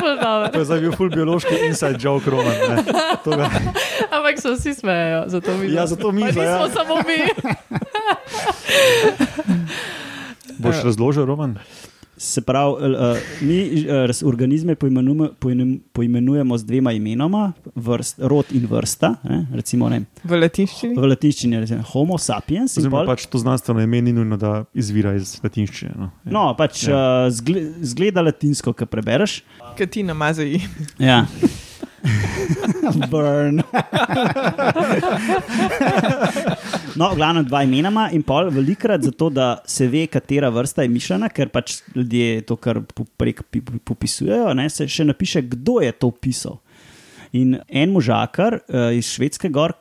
Ful 0.00 0.16
dobro. 0.16 0.48
To 0.48 0.58
je 0.58 0.64
zdaj 0.64 0.80
bil 0.80 0.92
full 0.92 1.10
biološki 1.10 1.54
inside 1.68 1.96
joke, 2.00 2.30
Roman. 2.30 2.84
To 3.24 3.30
Ampak 4.16 4.40
se 4.40 4.50
vsi 4.50 4.74
smejejo, 4.74 5.24
zato 5.26 5.56
mi 5.56 5.72
Ja, 5.72 5.86
zato 5.86 6.12
mi, 6.12 6.22
Pa 6.22 6.42
ja. 6.42 6.58
nismo 6.58 6.68
samo 6.72 6.96
mi. 6.96 7.18
boš 10.58 10.84
razložil, 10.84 11.24
Roman? 11.24 11.58
Se 12.20 12.42
pravi, 12.42 12.74
uh, 12.84 13.16
mi 13.40 13.58
uh, 13.80 14.10
organizme 14.22 14.74
poimenujemo, 14.74 15.30
poimenujemo 15.92 16.58
z 16.58 16.64
dvema 16.64 16.92
imenoma, 16.92 17.46
vrst, 17.74 18.18
rod 18.20 18.44
in 18.50 18.66
vrsta. 18.66 19.14
Ne? 19.24 19.46
Recimo 19.54 19.88
ne, 19.88 20.02
V 20.20 20.36
latinščini. 20.36 20.96
v 20.96 21.06
latinščini 21.06 21.56
je 21.56 21.78
Homo 21.86 22.18
sapiens. 22.18 22.76
in 22.76 22.82
Oziroma, 22.82 22.98
pol- 22.98 23.06
pač 23.06 23.24
to 23.24 23.38
znanstveno 23.38 23.80
ime 23.80 24.02
ni 24.02 24.12
nujno, 24.12 24.36
da 24.36 24.64
izvira 24.74 25.14
iz 25.14 25.38
latinščine. 25.40 25.94
No, 25.96 26.10
No, 26.26 26.44
pač 26.54 26.82
Ja. 26.84 26.90
ja. 26.90 27.00
uh, 27.24 27.32
zgle, 27.32 27.62
zgleda 27.80 28.20
latinsko, 28.22 28.72
ki 28.72 28.84
prebereš. 28.86 29.40
Ki 29.74 29.86
ti 29.86 30.02
namazaji. 30.04 30.60
Ja. 31.00 31.24
Burn. 33.10 33.62
no, 36.96 37.14
glavno 37.14 37.42
dva 37.42 37.62
imenama 37.62 38.08
in 38.12 38.22
pol 38.22 38.50
velikrat 38.50 39.02
zato, 39.02 39.28
da 39.30 39.58
se 39.68 39.88
ve, 39.88 40.06
katera 40.06 40.50
vrsta 40.52 40.82
je 40.82 40.92
mišljena, 40.92 41.28
ker 41.28 41.50
pač 41.52 41.80
ljudje 41.94 42.42
to 42.48 42.56
kar 42.56 42.80
prek 43.20 43.42
popisujejo, 43.84 44.54
ne, 44.56 44.68
se 44.72 44.88
še 44.88 45.06
napiše, 45.10 45.44
kdo 45.52 45.80
je 45.84 45.92
to 45.92 46.10
pisal. 46.10 46.60
In 47.36 47.58
en 47.68 47.92
možakar 47.94 48.60
uh, 48.60 48.88
iz 48.96 49.12
Švedske 49.12 49.50
gor, 49.52 49.76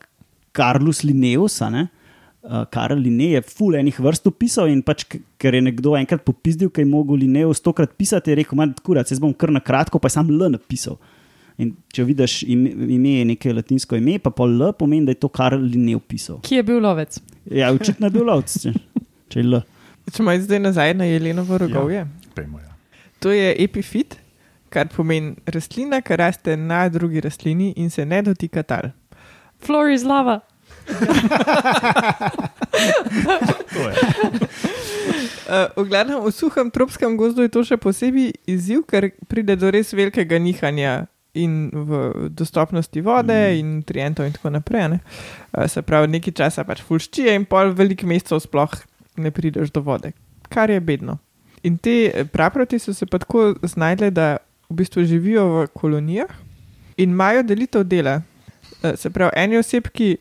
Karlus 0.53 1.03
Linneus, 1.07 1.61
a 1.65 1.69
ne, 1.73 1.87
uh, 2.43 2.65
Karl 2.71 2.99
Linne 2.99 3.31
je 3.33 3.41
ful 3.45 3.77
enih 3.79 3.99
vrst 3.99 4.27
opisal 4.29 4.69
in 4.69 4.83
pač, 4.85 5.05
ker 5.41 5.55
je 5.55 5.63
nekdo 5.65 5.95
enkrat 5.97 6.25
popizdil, 6.25 6.69
ker 6.69 6.85
je 6.85 6.91
mogel 6.91 7.23
Linneus 7.23 7.63
tokrat 7.63 7.95
pisati, 7.97 8.33
je 8.33 8.41
rekel, 8.43 8.59
manj 8.59 8.77
kurac, 8.85 9.09
jaz 9.09 9.21
bom 9.23 9.33
kar 9.33 9.53
na 9.53 9.63
kratko, 9.63 10.01
pa 10.01 10.11
sam 10.13 10.29
L 10.35 10.51
napisal. 10.53 10.99
In 11.59 11.73
če 11.91 12.05
vidiš 12.07 12.37
ime, 12.47 12.71
ime 12.95 13.17
neko 13.33 13.51
latinsko 13.57 13.97
ime, 13.99 14.15
pa 14.23 14.31
pol 14.31 14.53
L 14.55 14.71
pomeni, 14.79 15.03
da 15.07 15.11
je 15.11 15.19
to 15.19 15.29
Karl 15.33 15.59
Linne 15.59 15.97
opisal. 15.97 16.39
Ki 16.45 16.55
je 16.55 16.63
bil 16.63 16.79
lovec? 16.83 17.19
Ja, 17.51 17.73
očitno 17.75 18.07
je 18.07 18.15
bil 18.15 18.23
lovec, 18.29 18.53
če, 18.63 18.71
če 19.27 19.41
je 19.41 19.45
L. 19.49 19.59
Če 20.07 20.23
imaš 20.23 20.45
zdaj 20.45 20.61
nazaj 20.63 20.95
na 20.95 21.09
jelenovo 21.09 21.59
rogovje. 21.59 22.05
Pejmo, 22.37 22.61
ja. 22.63 22.71
To 23.19 23.35
je 23.35 23.51
epifit, 23.59 24.15
kar 24.71 24.87
pomeni 24.93 25.35
rastlina, 25.51 25.99
ki 25.99 26.15
raste 26.21 26.55
na 26.55 26.85
drugi 26.89 27.19
rastlini 27.27 27.73
in 27.75 27.91
se 27.91 28.07
ne 28.07 28.21
dotika 28.23 28.63
tal. 28.63 28.93
Flor 29.59 29.91
iz 29.91 30.07
lava. 30.07 30.39
Uh, 30.89 30.95
v 35.83 35.83
glavnem, 35.91 36.23
v 36.23 36.31
suhem 36.31 36.71
tropskem 36.71 37.19
gozdu 37.19 37.43
je 37.43 37.51
to 37.51 37.67
še 37.67 37.75
posebej 37.75 38.31
izziv, 38.47 38.87
ker 38.87 39.11
pride 39.27 39.59
do 39.59 39.67
res 39.75 39.91
velikega 39.91 40.39
nihanja 40.39 41.09
in 41.33 41.69
v 41.73 42.29
dostopnosti 42.29 43.01
vode 43.01 43.33
mm. 43.33 43.59
in 43.59 43.75
nutrientov 43.79 44.25
in 44.25 44.33
tako 44.33 44.49
naprej. 44.49 44.87
Ne? 44.89 44.99
Uh, 45.53 45.67
se 45.67 45.81
pravi, 45.81 46.09
nekaj 46.15 46.33
časa 46.41 46.65
pač 46.65 46.81
fulščije 46.85 47.35
in 47.37 47.45
pol 47.49 47.73
velik 47.77 48.03
mesecev 48.03 48.41
sploh 48.43 48.73
ne 49.19 49.31
prideš 49.31 49.73
do 49.75 49.83
vode, 49.85 50.13
kar 50.49 50.71
je 50.71 50.79
bedno. 50.79 51.19
In 51.63 51.77
te 51.77 52.07
eh, 52.07 52.25
praproti 52.25 52.79
so 52.79 52.93
se 52.95 53.05
pa 53.05 53.19
tako 53.19 53.53
znajdle, 53.63 54.11
da 54.15 54.37
v 54.69 54.79
bistvu 54.79 55.03
živijo 55.03 55.45
v 55.47 55.67
kolonijah 55.75 56.31
in 56.97 57.11
imajo 57.11 57.43
delitev 57.43 57.83
dela. 57.83 58.21
Uh, 58.83 58.95
se 58.95 59.09
pravi, 59.09 59.31
eni 59.35 59.57
osebki 59.59 60.17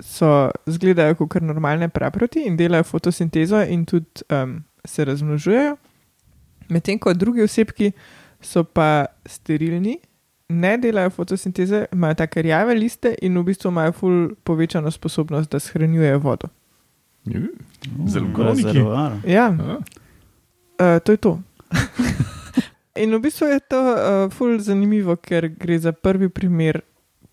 so 0.00 0.50
zgledajo 0.66 1.14
kot 1.14 1.42
normalne 1.44 1.88
praproti 1.88 2.46
in 2.48 2.56
delajo 2.56 2.86
fotosintezo 2.88 3.60
in 3.68 3.84
tudi 3.84 4.24
um, 4.32 4.62
se 4.84 5.04
razmnožujejo, 5.04 5.76
medtem 6.68 6.98
ko 6.98 7.12
drugi 7.14 7.42
osebki 7.44 7.92
so 8.40 8.64
pa 8.64 9.06
sterilni, 9.26 9.98
ne 10.50 10.76
delajo 10.78 11.10
fotosinteze, 11.10 11.84
imajo 11.92 12.14
take 12.14 12.42
rjave 12.42 12.74
liste 12.74 13.14
in 13.22 13.38
v 13.38 13.44
bistvu 13.44 13.70
imajo 13.70 13.92
ful 13.92 14.34
povečano 14.44 14.90
sposobnost, 14.90 15.50
da 15.50 15.60
shranjujejo 15.60 16.18
vodo. 16.18 16.48
Zelo 18.06 18.26
Goniki. 18.34 18.62
goniki. 18.62 19.32
Ja, 19.32 19.46
A, 20.78 20.94
uh, 20.96 21.00
to 21.04 21.12
je 21.12 21.16
to. 21.16 21.40
In 23.00 23.14
v 23.14 23.20
bistvu 23.20 23.46
je 23.46 23.60
to 23.60 23.80
uh, 23.80 24.30
ful 24.32 24.58
zanimivo, 24.58 25.16
ker 25.16 25.48
gre 25.48 25.78
za 25.78 25.92
prvi 25.92 26.28
primer, 26.28 26.80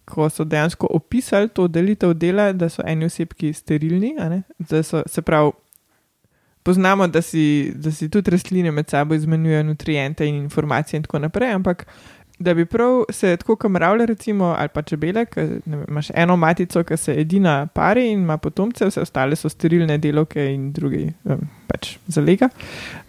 ko 0.06 0.30
so 0.30 0.46
dejansko 0.48 0.88
opisali 0.94 1.50
to 1.50 1.68
delitev 1.68 2.14
dela, 2.14 2.52
da 2.54 2.70
so 2.70 2.84
eni 2.86 3.06
osebki 3.06 3.54
sterilni, 3.54 4.14
a 4.20 4.30
ne? 4.30 4.44
da 4.60 4.84
so 4.84 5.04
se 5.08 5.22
pravi. 5.22 5.52
Poznamo, 6.64 7.08
da 7.08 7.22
si, 7.22 7.72
da 7.76 7.92
si 7.92 8.10
tudi 8.12 8.32
rastline 8.32 8.72
med 8.72 8.90
sabo 8.90 9.16
izmenjujejo 9.16 9.64
nutriente 9.64 10.28
in 10.28 10.36
informacije, 10.36 10.98
in 10.98 11.04
tako 11.04 11.20
naprej, 11.20 11.54
ampak 11.56 11.86
da 12.40 12.54
bi 12.54 12.66
prav 12.66 13.04
se 13.10 13.38
tako 13.38 13.56
kamravle, 13.56 14.06
recimo, 14.06 14.56
ali 14.58 14.70
pa 14.70 14.82
čebele, 14.82 15.26
ki 15.26 15.40
ne 15.66 15.78
vem, 15.78 15.86
imaš 15.88 16.08
eno 16.14 16.36
matico, 16.36 16.84
ki 16.84 16.98
se 16.98 17.14
edina 17.14 17.66
pari 17.68 18.12
in 18.12 18.20
ima 18.20 18.38
potomce, 18.38 18.86
vse 18.86 19.02
ostale 19.02 19.36
so 19.36 19.50
sterilne 19.50 19.98
delovke 19.98 20.46
in 20.46 20.72
drugi 20.72 21.14
um, 21.26 21.38
pač 21.68 21.98
zalega. 22.08 22.50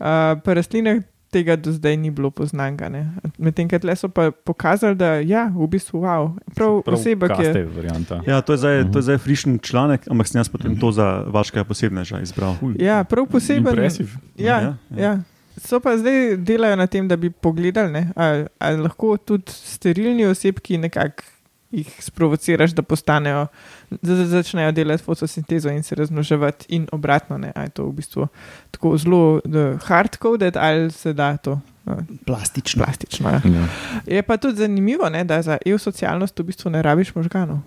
Uh, 0.01 0.07
pa 0.39 0.55
rastline 0.55 1.03
tega 1.29 1.57
do 1.57 1.73
zdaj 1.73 1.97
ni 1.97 2.11
bilo 2.11 2.31
poznanega. 2.31 2.89
ne. 2.89 3.03
Medtem, 3.39 3.69
ker 3.69 3.81
so 3.95 4.09
pa 4.09 4.31
pokazali, 4.33 4.97
da 4.97 5.15
ja, 5.17 5.53
v 5.55 5.67
bistvu 5.69 6.01
wow, 6.01 6.33
prav, 6.55 6.83
prav 6.83 6.97
oseba, 6.97 7.29
ki 7.29 7.43
je. 7.45 7.65
Varianta. 7.67 8.23
Ja, 8.27 8.41
to 8.41 8.53
je 8.53 8.59
zdaj, 8.59 8.81
Mhm. 8.81 8.93
to 8.93 8.99
je 8.99 9.03
zdaj 9.03 9.19
frišen 9.19 9.59
članek, 9.59 10.09
ampak 10.11 10.27
sem 10.27 10.39
jaz 10.39 10.49
potem 10.49 10.77
to 10.77 10.89
za 10.91 11.25
vašega 11.27 11.65
posebneža 11.65 12.21
izbral. 12.21 12.57
Ja, 12.79 13.05
prav 13.05 13.27
poseben. 13.27 13.69
Impresiv. 13.69 14.17
Ja, 14.37 14.45
Ja, 14.47 14.61
ja, 14.91 15.03
ja. 15.03 15.19
Ja. 15.59 15.61
So 15.61 15.81
pa 15.81 15.97
zdaj 15.97 16.37
delajo 16.39 16.77
na 16.77 16.87
tem, 16.87 17.09
da 17.09 17.17
bi 17.17 17.31
pogledali, 17.33 17.93
ne, 17.93 18.13
ali, 18.17 18.47
ali 18.59 18.77
lahko 18.79 19.17
tudi 19.19 19.45
sterilni 19.49 20.27
osebki 20.27 20.79
nekako 20.79 21.23
jih 21.71 21.89
sprovociraš, 22.01 22.71
da 22.71 22.83
postanejo, 22.83 23.47
da 23.93 24.17
za- 24.17 24.27
začnejo 24.27 24.73
delati 24.73 25.03
fotosintezo 25.03 25.69
in 25.69 25.83
se 25.83 25.95
razmnoževati, 25.95 26.67
in 26.71 26.87
obratno. 26.93 27.39
Ne, 27.39 27.53
ali 27.55 27.67
je 27.67 27.71
to 27.71 27.85
v 27.85 27.93
bistvu 27.93 28.27
tako 28.71 28.97
zelo 28.97 29.41
hardcoded, 29.79 30.57
ali 30.57 30.91
se 30.91 31.13
da 31.13 31.37
to 31.37 31.53
uh, 31.87 31.93
Plastično. 32.27 32.85
plastično. 32.85 33.29
Ja. 33.29 33.41
Ja. 33.47 33.67
Je 34.09 34.23
pa 34.23 34.37
tudi 34.37 34.57
zanimivo, 34.57 35.09
ne, 35.09 35.25
da 35.25 35.43
za 35.43 35.59
eusocialnost 35.67 36.39
v 36.39 36.45
bistvu 36.45 36.71
ne 36.71 36.83
rabiš 36.83 37.15
možganov. 37.15 37.59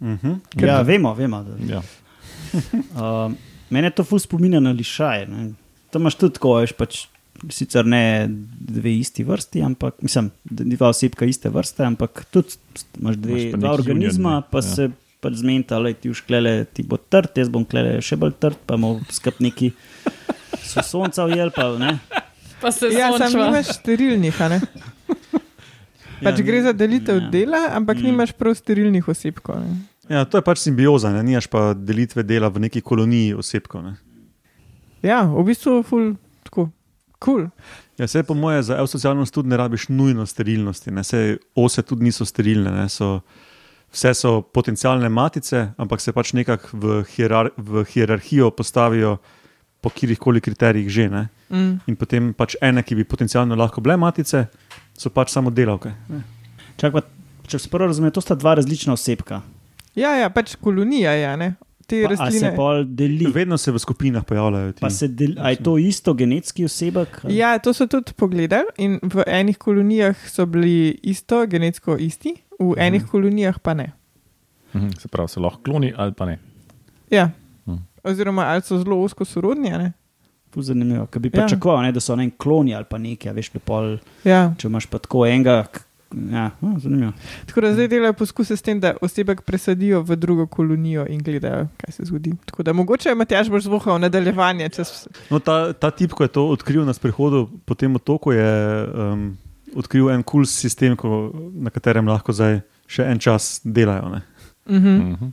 Mhm. 0.00 0.32
Ker- 0.50 0.66
Ja, 0.66 0.80
vemo, 0.82 1.14
vemo. 1.14 1.42
Da, 1.42 1.52
Ja. 1.68 1.82
uh, 2.52 3.32
mene 3.70 3.90
to 3.90 4.04
ful 4.04 4.18
spominja 4.18 4.60
na 4.60 4.70
lišaje. 4.72 5.26
Ne. 5.26 5.52
To 5.90 5.98
imaš 5.98 6.14
tudi 6.14 6.34
tako, 6.34 6.54
veš, 6.56 6.72
pač, 6.72 6.98
sicer 7.48 7.86
ne 7.86 8.28
dve 8.60 8.92
isti 8.94 9.24
vrsti, 9.24 9.62
ampak 9.62 9.96
mislim, 10.00 10.30
dva 10.44 10.88
osebka 10.88 11.24
iste 11.24 11.48
vrste, 11.48 11.82
ampak 11.82 12.24
tudi 12.30 12.58
imaš 12.96 13.16
dve, 13.16 13.42
Imaš 13.42 13.60
dva 13.60 13.72
organizma, 13.72 14.28
union, 14.30 14.50
pa 14.50 14.58
Ja. 14.58 14.62
se 14.64 14.90
pač 15.20 15.34
zmenta, 15.34 15.78
da 15.78 15.92
ti 15.92 16.10
ušklele, 16.10 16.64
ti 16.66 16.82
bo 16.82 16.96
trd, 16.96 17.36
jaz 17.36 17.48
bom 17.48 17.64
klele 17.64 17.98
še 18.00 18.16
bolj 18.16 18.32
trd, 18.38 18.56
pa 18.64 18.74
bomo 18.74 19.00
skup 19.10 19.40
neki 19.40 19.72
so 20.62 20.80
sonca 20.82 21.24
ujel, 21.24 21.50
pa 21.50 21.68
ne. 21.76 21.98
Pa 22.60 22.70
se 22.70 22.88
Ja, 22.88 23.10
sam 23.16 23.32
nimaš 23.32 23.74
sterilnih, 23.74 24.36
a 24.40 24.48
ne? 24.48 24.60
Pač 26.20 26.36
Ja, 26.36 26.44
gre 26.44 26.62
za 26.62 26.72
delitev 26.72 27.16
ja. 27.16 27.28
dela, 27.30 27.60
ampak 27.72 27.96
Mm. 27.96 28.04
nimaš 28.04 28.32
prav 28.32 28.52
sterilnih 28.54 29.08
osebkov. 29.08 29.56
Ne? 29.56 29.76
Ja, 30.06 30.24
to 30.24 30.36
je 30.36 30.42
pač 30.42 30.58
simbioza, 30.58 31.08
ne 31.08 31.22
nimaš 31.22 31.46
pa 31.46 31.72
delitve 31.72 32.22
dela 32.22 32.48
v 32.48 32.60
neki 32.60 32.80
koloniji 32.80 33.34
osebkov. 33.34 33.82
Ne. 33.82 33.94
Ja, 35.02 35.22
v 35.24 35.44
bistvu 35.48 35.80
ful, 35.86 36.14
tako, 36.44 36.68
cool. 37.24 37.48
Ja, 37.98 38.08
vse 38.08 38.22
po 38.24 38.34
moje 38.34 38.62
za 38.62 38.78
eusocialnost 38.80 39.34
tudi 39.34 39.48
ne 39.48 39.56
rabiš 39.56 39.88
nujno 39.88 40.26
sterilnosti, 40.26 40.90
ne. 40.90 41.04
Sej 41.04 41.38
ose 41.54 41.82
tudi 41.82 42.08
niso 42.08 42.24
sterilne, 42.24 42.72
ne. 42.72 42.88
So, 42.88 43.20
vse 43.92 44.14
so 44.14 44.40
potencijalne 44.42 45.08
matice, 45.08 45.70
ampak 45.76 46.00
se 46.00 46.12
pač 46.16 46.32
nekako 46.36 46.80
v, 46.80 47.02
hierar, 47.14 47.50
v 47.56 47.84
hierarhijo 47.92 48.50
postavijo 48.50 49.18
po 49.80 49.90
kjerih 49.90 50.18
koli 50.18 50.40
kriterijih 50.40 50.88
že. 50.88 51.08
Ne. 51.08 51.28
Mm. 51.50 51.80
In 51.86 51.96
potem 51.96 52.32
pač 52.36 52.56
ene, 52.60 52.82
ki 52.82 52.94
bi 52.94 53.08
potencialno 53.08 53.56
lahko 53.56 53.80
bile 53.80 53.96
matice, 53.96 54.46
so 54.96 55.10
pač 55.10 55.32
samo 55.32 55.50
delavke. 55.50 55.92
Čak, 56.80 56.92
pa, 56.92 57.04
če 57.48 57.58
se 57.58 57.72
prvo 57.72 57.88
razume, 57.88 58.12
to 58.12 58.20
sta 58.20 58.36
dva 58.36 58.54
različna 58.60 58.94
osebka. 58.94 59.40
Ja, 59.96 60.14
ja, 60.20 60.28
pač 60.30 60.54
kolonija 60.60 61.16
je, 61.16 61.32
ne? 61.40 61.54
Te 61.90 62.04
Pa, 62.04 62.12
a 62.12 62.16
se 62.16 62.22
rastline. 62.24 62.52
pol 62.54 62.84
deli. 62.86 63.26
Vedno 63.28 63.58
se 63.58 63.72
v 63.72 63.78
skupinah 63.78 64.22
pojavljajo 64.22 64.72
ti. 64.72 64.80
Pa 64.80 64.90
se 64.90 65.08
del, 65.08 65.34
a 65.36 65.50
je 65.50 65.56
to 65.58 65.74
isto 65.76 66.14
genetski 66.14 66.64
osebek? 66.64 67.20
Ja, 67.26 67.58
to 67.58 67.72
so 67.72 67.86
tudi 67.86 68.12
pogledali 68.14 68.70
in 68.78 69.00
v 69.04 69.24
enih 69.28 69.58
kolonijah 69.58 70.14
so 70.24 70.46
bili 70.46 70.74
isto, 71.04 71.46
genetsko 71.46 71.96
isti, 71.98 72.30
v 72.56 72.76
enih 72.78 73.02
kolonijah 73.04 73.58
pa 73.58 73.74
ne. 73.74 73.88
Mhm, 74.70 74.88
Se 74.94 75.08
pravi, 75.08 75.28
se 75.28 75.40
lahko 75.40 75.62
kloni 75.62 75.92
ali 75.96 76.12
pa 76.12 76.26
ne. 76.26 76.38
Ja. 77.10 77.30
Mm. 77.66 77.82
Oziroma, 78.04 78.42
ali 78.44 78.62
so 78.62 78.78
zelo 78.78 79.02
osko 79.02 79.24
sorodni, 79.24 79.70
ne? 79.70 79.92
Ful 80.48 80.62
Zanimivo, 80.62 81.06
ker 81.06 81.20
bi 81.20 81.28
Ja. 81.28 81.42
pričakoval, 81.42 81.82
ne, 81.82 81.92
da 81.92 82.00
so 82.00 82.16
ne 82.16 82.30
kloni 82.30 82.74
ali 82.74 82.84
pa 82.84 82.98
nekaj, 82.98 83.32
veš, 83.32 83.50
pol, 83.60 83.96
Ja. 84.24 84.54
če 84.56 84.68
imaš 84.68 84.86
pa 84.86 84.98
tako 84.98 85.26
enega. 85.26 85.64
Ja, 86.10 86.50
no, 86.60 86.78
zanimivo. 86.78 87.12
Tako 87.46 87.60
da 87.60 87.72
zdaj 87.72 87.88
delajo 87.88 88.12
poskuse 88.12 88.56
s 88.56 88.62
tem, 88.62 88.80
da 88.80 88.96
osebek 89.00 89.42
presadijo 89.42 90.02
v 90.02 90.16
drugo 90.16 90.46
kolonijo 90.46 91.06
in 91.08 91.22
gledajo, 91.22 91.68
kaj 91.76 91.92
se 91.92 92.04
zgodi. 92.04 92.32
Tako 92.44 92.62
da 92.62 92.72
mogoče 92.72 93.14
Matjaš 93.14 93.50
boš 93.50 93.62
zvohal 93.62 94.00
nadaljevanje. 94.00 94.68
Čez... 94.68 95.06
No, 95.30 95.38
ta, 95.38 95.72
ta 95.72 95.90
tip, 95.90 96.12
ko 96.12 96.26
je 96.26 96.32
to 96.34 96.48
odkril 96.48 96.84
na 96.84 96.92
sprehodu 96.92 97.46
po 97.64 97.74
tem 97.74 97.94
otoku, 97.94 98.32
je 98.32 98.50
um, 98.90 99.36
odkril 99.74 100.10
en 100.10 100.22
kul 100.22 100.42
cool 100.42 100.50
sistem, 100.50 100.96
ko, 100.96 101.30
na 101.54 101.70
katerem 101.70 102.08
lahko 102.10 102.34
zdaj 102.34 102.58
še 102.90 103.06
en 103.06 103.22
čas 103.22 103.60
delajo. 103.64 104.10
Ne. 104.10 104.22
Mhm. 104.66 104.96
Mhm. 105.12 105.30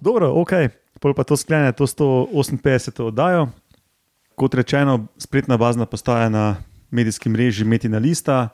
Dobro, 0.00 0.32
ok, 0.40 0.52
pol 1.00 1.14
pa 1.14 1.22
to 1.24 1.36
sklene 1.36 1.72
to 1.72 1.86
158. 1.86 3.04
oddajo. 3.06 3.50
Kot 4.34 4.54
rečeno, 4.54 5.06
spletna 5.20 5.56
bazna 5.60 5.86
postaja 5.86 6.28
na 6.28 6.56
medijskem 6.90 7.32
mreži 7.32 7.64
Metina 7.64 7.98
Lista. 7.98 8.48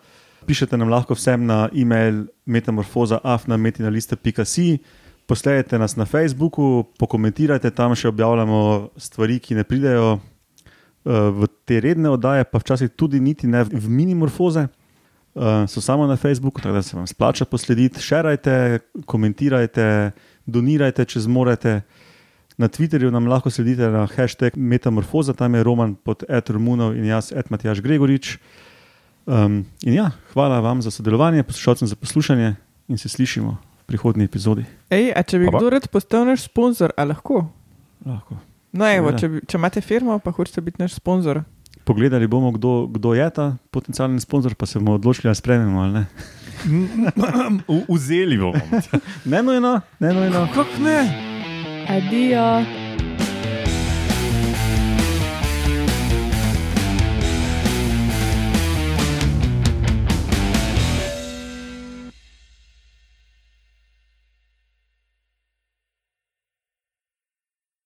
Pišete 0.46 0.78
nam 0.78 0.86
lahko 0.88 1.14
vsem 1.18 1.46
na 1.46 1.68
e-mail 1.74 2.26
metamorfoza.afna.metina.si. 2.46 4.78
Posledajte 5.26 5.78
nas 5.78 5.96
na 5.98 6.04
Facebooku, 6.06 6.86
pokomentirajte, 7.02 7.70
tam 7.74 7.98
še 7.98 8.06
objavljamo 8.12 8.90
stvari, 8.94 9.42
ki 9.42 9.58
ne 9.58 9.64
pridejo 9.66 10.14
eh, 10.14 10.22
v 11.10 11.50
te 11.66 11.82
redne 11.82 12.14
oddaje, 12.14 12.46
pa 12.46 12.62
včasih 12.62 12.94
tudi 12.94 13.18
niti 13.20 13.50
ne 13.50 13.66
v 13.66 13.90
minimorfoze. 13.90 14.70
Uh, 15.36 15.68
so 15.68 15.84
samo 15.84 16.08
na 16.08 16.16
Facebooku, 16.16 16.64
tako 16.64 16.74
da 16.74 16.82
se 16.82 16.96
vam 16.96 17.06
splača 17.06 17.44
poslediti. 17.44 18.00
Šerajte, 18.00 18.78
komentirajte, 19.04 20.10
donirajte, 20.48 21.04
če 21.04 21.20
zmorete. 21.26 21.82
Na 22.56 22.72
Twitterju 22.72 23.10
nam 23.12 23.28
lahko 23.28 23.52
sledite 23.52 23.90
na 23.92 24.06
hashtag 24.08 24.56
Metamorfoza, 24.56 25.36
tam 25.36 25.54
je 25.54 25.62
Roman 25.62 25.94
pod 25.94 26.24
Ed 26.28 26.48
Romunov 26.48 26.96
in 26.96 27.04
jaz, 27.04 27.32
Ed 27.36 27.52
Matjaš 27.52 27.84
Gregorič. 27.84 28.38
Um, 29.26 29.64
in 29.82 29.94
ja, 29.94 30.10
hvala 30.32 30.60
vam 30.60 30.82
za 30.82 30.90
sodelovanje, 30.90 31.42
poslušalcem 31.42 31.88
za 31.88 31.96
poslušanje 31.96 32.54
in 32.88 32.98
se 32.98 33.08
slišimo 33.08 33.50
v 33.50 33.84
prihodnji 33.84 34.24
epizodi. 34.24 34.64
Ej, 34.90 35.10
a 35.10 35.22
če 35.22 35.38
bi 35.38 35.50
pa. 35.50 35.58
kdo 35.58 35.70
rad 35.70 35.88
postal 35.88 36.22
naš 36.24 36.42
sponzor, 36.42 36.92
a 36.96 37.04
lahko? 37.04 37.48
Lahko. 38.04 38.38
No, 38.72 38.86
evo, 38.86 39.10
če, 39.12 39.28
bi- 39.28 39.40
če 39.42 39.58
imate 39.58 39.80
firmo, 39.80 40.18
pa 40.18 40.30
hočete 40.30 40.60
biti 40.60 40.78
naš 40.78 40.94
sponzor. 40.94 41.42
Pogledali 41.84 42.26
bomo, 42.26 42.50
kdo, 42.50 42.86
kdo 42.88 43.14
je 43.14 43.30
ta 43.30 43.56
potencijalni 43.70 44.20
sponzor, 44.20 44.54
pa 44.54 44.66
se 44.66 44.78
bomo 44.78 44.94
odločili, 44.94 45.28
ali 45.28 45.34
sprejmemo 45.34 45.80
ali 45.80 45.92
ne. 45.92 46.06
Vzeli 47.88 48.38
bomo. 48.38 48.62
Ne 49.24 49.42
nujno, 49.42 49.80
ne 49.98 50.12
nujno. 50.12 50.48
Kako 50.54 50.82
ne? 50.82 50.98
Adijo. 51.88 52.85